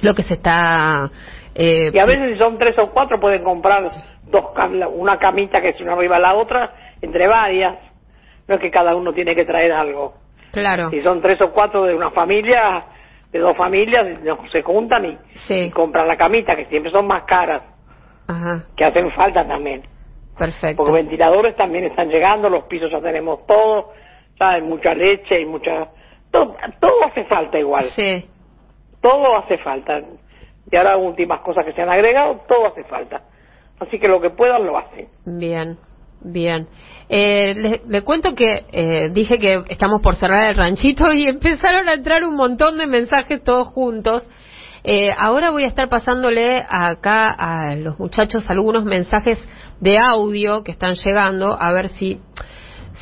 [0.01, 1.11] lo que se está.
[1.55, 3.91] Eh, Y a veces si son tres o cuatro pueden comprar
[4.31, 4.45] dos
[4.95, 7.77] una camita que es una arriba la otra, entre varias.
[8.49, 10.15] No es que cada uno tiene que traer algo.
[10.53, 10.91] claro.
[10.91, 12.81] Si son tres o cuatro de una familia,
[13.33, 14.07] de dos familias,
[14.53, 15.55] se juntan y, Sí.
[15.65, 17.63] y compran la camita, que siempre son más caras,
[18.29, 19.83] Ajá, que hacen falta también.
[20.39, 20.77] perfecto.
[20.77, 23.93] Porque ventiladores también están llegando, los pisos ya tenemos todo,
[24.39, 25.89] hay mucha leche y mucha...
[26.31, 28.25] Todo, todo hace falta igual, Sí.
[29.01, 30.01] todo hace falta.
[30.71, 33.23] Y ahora últimas cosas que se han agregado, todo hace falta.
[33.79, 35.09] Así que lo que puedan lo hacen.
[35.25, 35.79] Bien,
[36.21, 36.67] bien.
[37.09, 41.89] Eh, le, le cuento que eh, dije que estamos por cerrar el ranchito y empezaron
[41.89, 44.29] a entrar un montón de mensajes todos juntos.
[44.83, 49.39] Eh, ahora voy a estar pasándole acá a los muchachos algunos mensajes
[49.81, 52.21] de audio que están llegando a ver si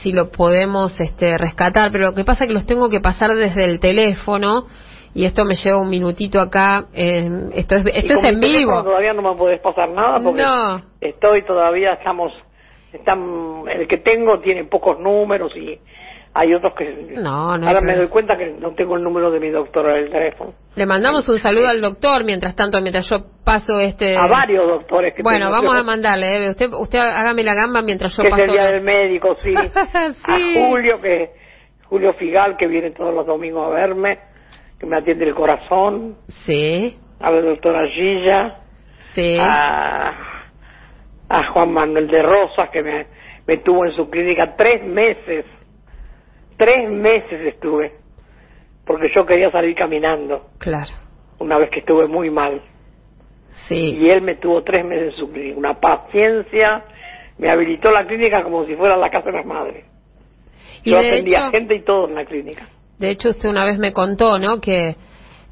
[0.04, 3.34] si lo podemos este, rescatar, pero lo que pasa es que los tengo que pasar
[3.34, 4.66] desde el teléfono
[5.14, 6.84] y esto me lleva un minutito acá.
[6.92, 8.82] eh, esto es, esto es en vivo.
[8.82, 10.82] Todavía no me puedes pasar nada porque No.
[11.00, 12.32] estoy todavía, estamos,
[12.92, 15.78] están, el que tengo tiene pocos números y
[16.36, 17.14] hay otros que...
[17.16, 20.10] No, no Ahora me doy cuenta que no tengo el número de mi doctora del
[20.10, 20.52] teléfono.
[20.74, 24.16] Le mandamos un saludo al doctor mientras tanto, mientras yo paso este.
[24.16, 26.50] A varios doctores que Bueno, vamos que- a mandarle, Eve.
[26.50, 28.42] Usted, usted hágame la gamba mientras yo que es paso.
[28.44, 29.52] el día los- del médico, sí.
[30.26, 30.58] Sí.
[30.58, 31.30] A Julio, que
[31.84, 34.18] Julio Figal, que viene todos los domingos a verme,
[34.80, 36.16] que me atiende el corazón.
[36.46, 38.56] Sí, A la doctora Gilla.
[39.14, 39.38] sí.
[39.40, 40.12] a,
[41.28, 43.06] a Juan Manuel de Rosas, que me,
[43.46, 45.44] me tuvo en su clínica tres meses.
[46.56, 47.92] Tres meses estuve.
[48.86, 50.92] Porque yo quería salir caminando, Claro.
[51.38, 52.60] una vez que estuve muy mal.
[53.68, 53.96] Sí.
[53.98, 55.58] Y él me tuvo tres meses en su clínica.
[55.58, 56.84] Una paciencia.
[57.38, 59.84] Me habilitó la clínica como si fuera la casa de las madres.
[60.84, 62.66] Y Yo atendía hecho, gente y todo en la clínica.
[62.98, 64.60] de hecho, usted una vez me contó, ¿no?
[64.60, 64.96] Que,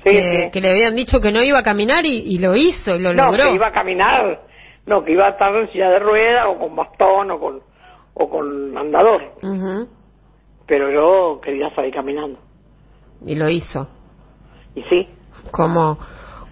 [0.05, 0.50] Sí, que, sí.
[0.53, 3.14] que le habían dicho que no iba a caminar y, y lo hizo, y lo
[3.14, 3.44] no, logró.
[3.50, 4.40] que iba a caminar.
[4.84, 7.61] No, que iba a estar en silla de rueda o con bastón o con,
[8.14, 9.22] o con andador.
[9.42, 9.88] Ujú,
[10.73, 12.39] Pero yo quería salir caminando.
[13.27, 13.89] Y lo hizo.
[14.75, 15.07] Y sí,
[15.51, 15.99] Como,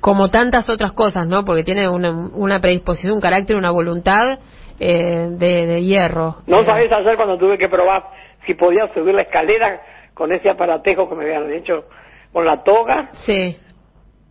[0.02, 1.42] como tantas otras cosas, ¿no?
[1.46, 4.38] Porque tiene una, una predisposición, un carácter, una voluntad
[4.78, 6.36] eh, de, de hierro.
[6.46, 8.10] No Eh, sabes hacer cuando tuve que probar
[8.44, 9.80] si podía subir la escalera
[10.12, 11.84] con ese aparatejo que me habían hecho
[12.30, 13.08] con la toga.
[13.24, 13.56] Sí,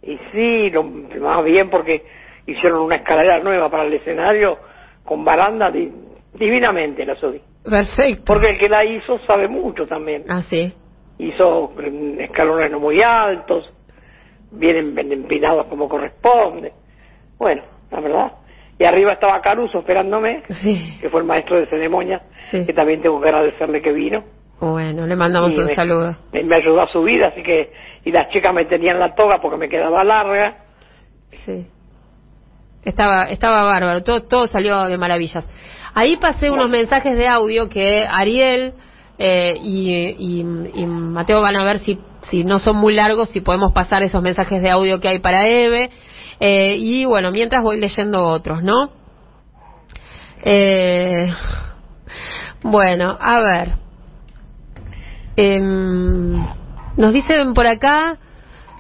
[0.04, 2.06] Y sí, lo, más bien porque
[2.46, 4.60] hicieron una escalera nueva para el escenario
[5.04, 5.92] con baranda di-
[6.36, 7.42] divinamente la subí.
[7.64, 8.24] Perfecto.
[8.26, 10.24] Porque el que la hizo sabe mucho también.
[10.30, 10.74] Ah, sí.
[11.18, 11.72] Hizo
[12.20, 13.72] escalones no muy altos,
[14.52, 16.74] vienen bien empinados como corresponde.
[17.38, 18.32] Bueno, la verdad.
[18.78, 20.98] Y arriba estaba Caruso esperándome, Sí.
[21.02, 22.66] que fue el maestro de ceremonia, Sí.
[22.66, 24.24] que también tengo que agradecerle que vino.
[24.62, 26.16] Bueno, le mandamos Y un me- saludo.
[26.32, 27.72] Me, me ayudó a subir, así que,
[28.06, 30.58] y las chicas me tenían la toga porque me quedaba larga.
[31.46, 31.68] Sí.
[32.84, 35.46] Estaba, estaba bárbaro, todo, todo salió de maravillas.
[36.00, 38.74] Ahí pasé unos mensajes de audio que Ariel
[39.18, 43.42] eh, y, y- y Mateo van a ver si, si no son muy largos, si
[43.42, 45.90] podemos pasar esos mensajes de audio que hay para Eve.
[46.40, 48.92] Eh, y bueno, mientras voy leyendo otros, ¿no?
[50.42, 51.30] Eh,
[52.64, 53.74] bueno, a ver.
[55.36, 56.34] Em,
[56.96, 58.18] nos dicen por acá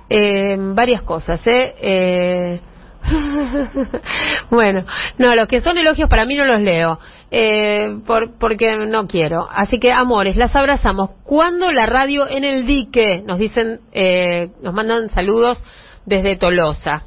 [0.07, 2.61] em, varias cosas, ¿eh?
[4.49, 4.81] Bueno,
[5.17, 6.99] no, los que son elogios para mí no los leo,
[7.31, 9.47] eh, por, porque no quiero.
[9.49, 11.11] Así que, amores, las abrazamos.
[11.23, 13.21] ¿Cuándo la radio en el dique?
[13.25, 15.63] Nos dicen, eh, nos mandan saludos
[16.05, 17.03] desde Tolosa.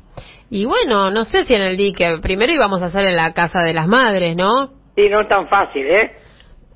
[0.51, 2.19] Y bueno, no sé si en el dique.
[2.21, 4.71] Primero íbamos a hacer en la casa de las madres, ¿no?
[4.97, 6.13] Y no es tan fácil, ¿eh?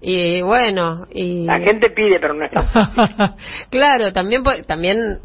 [0.01, 1.45] Y bueno, y...
[1.45, 3.35] La gente pide, pero no es tan fácil.
[3.71, 5.21] claro, también, también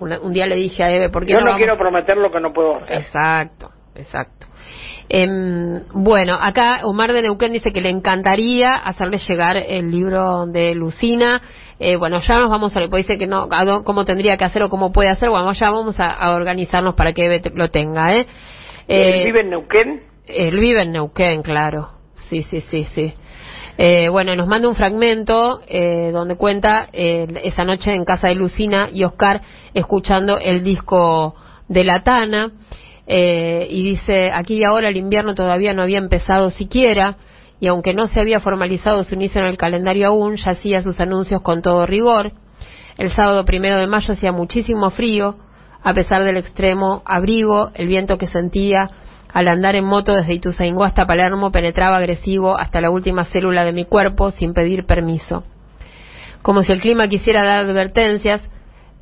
[0.00, 2.30] una- un día le dije a Eve, ¿por qué Yo no no quiero prometer lo
[2.30, 2.98] que no puedo hacer.
[2.98, 4.46] Exacto, exacto.
[5.08, 10.74] Em, bueno, acá Omar de Neuquén dice que le encantaría hacerle llegar el libro de
[10.74, 11.42] Lucina.
[11.78, 13.48] Eh, bueno, ya nos vamos a, pues dice que no,
[13.84, 15.28] cómo tendría que hacer o cómo puede hacer.
[15.28, 18.26] Bueno, ya vamos a, a organizarnos para que Eve te- lo tenga, ¿eh?
[18.88, 20.02] ¿Él Eh, vive en Neuquén?
[20.26, 21.90] él vive en Neuquén, claro.
[22.14, 23.12] Sí, sí, sí, sí.
[23.76, 28.36] Eh, bueno, nos manda un fragmento eh, donde cuenta eh, esa noche en casa de
[28.36, 29.42] Lucina y Oscar
[29.74, 31.34] escuchando el disco
[31.68, 32.52] de La Tana
[33.06, 37.16] eh, y dice, aquí y ahora el invierno todavía no había empezado siquiera
[37.58, 41.00] y aunque no se había formalizado su inicio en el calendario aún, ya hacía sus
[41.00, 42.32] anuncios con todo rigor.
[42.96, 45.36] El sábado primero de mayo hacía muchísimo frío,
[45.82, 48.90] a pesar del extremo abrigo, el viento que sentía
[49.34, 53.72] al andar en moto desde Ituzaingó hasta Palermo penetraba agresivo hasta la última célula de
[53.72, 55.42] mi cuerpo sin pedir permiso.
[56.40, 58.42] Como si el clima quisiera dar advertencias,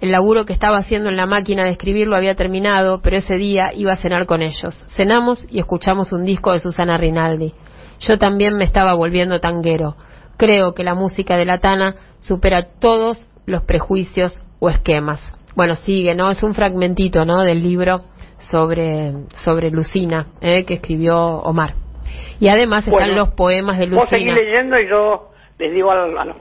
[0.00, 3.36] el laburo que estaba haciendo en la máquina de escribir lo había terminado, pero ese
[3.36, 4.82] día iba a cenar con ellos.
[4.96, 7.52] Cenamos y escuchamos un disco de Susana Rinaldi.
[8.00, 9.96] Yo también me estaba volviendo tanguero.
[10.38, 15.20] Creo que la música de la Tana supera todos los prejuicios o esquemas.
[15.54, 16.30] Bueno, sigue, ¿no?
[16.30, 17.42] Es un fragmentito, ¿no?
[17.42, 18.04] Del libro
[18.50, 19.12] sobre,
[19.44, 20.64] sobre Lucina, ¿eh?
[20.64, 21.74] que escribió Omar.
[22.40, 24.42] Y además están Bueno, los poemas de Vos seguís Lucina.
[24.42, 26.36] leyendo y yo les digo a, a los,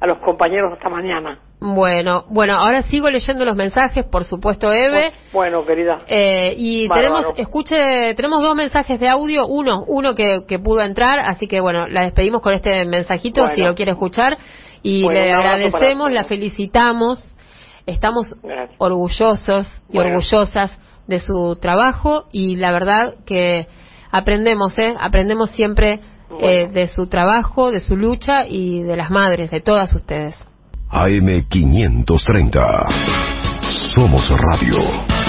[0.00, 1.38] a los compañeros hasta mañana.
[1.60, 5.12] Bueno, bueno, ahora sigo leyendo los mensajes, por supuesto, Eve.
[5.32, 6.00] Bueno, querida.
[6.06, 7.14] Eh, y Bárbaro.
[7.14, 11.60] tenemos, escuche, tenemos dos mensajes de audio, uno, uno que, que pudo entrar, así que
[11.60, 13.54] bueno, la despedimos con este mensajito, Bueno.
[13.54, 14.36] si lo quiere escuchar,
[14.82, 17.34] y Bueno, le agradecemos, para la felicitamos,
[17.86, 18.76] estamos Gracias.
[18.78, 20.10] orgullosos y Bueno.
[20.10, 23.68] orgullosas de su trabajo, y la verdad que
[24.10, 24.94] aprendemos, ¿eh?
[24.98, 26.00] Aprendemos siempre
[26.40, 30.36] eh, de su trabajo, de su lucha y de las madres, de todas ustedes.
[30.90, 32.86] AM530.
[33.94, 35.23] Somos Radio.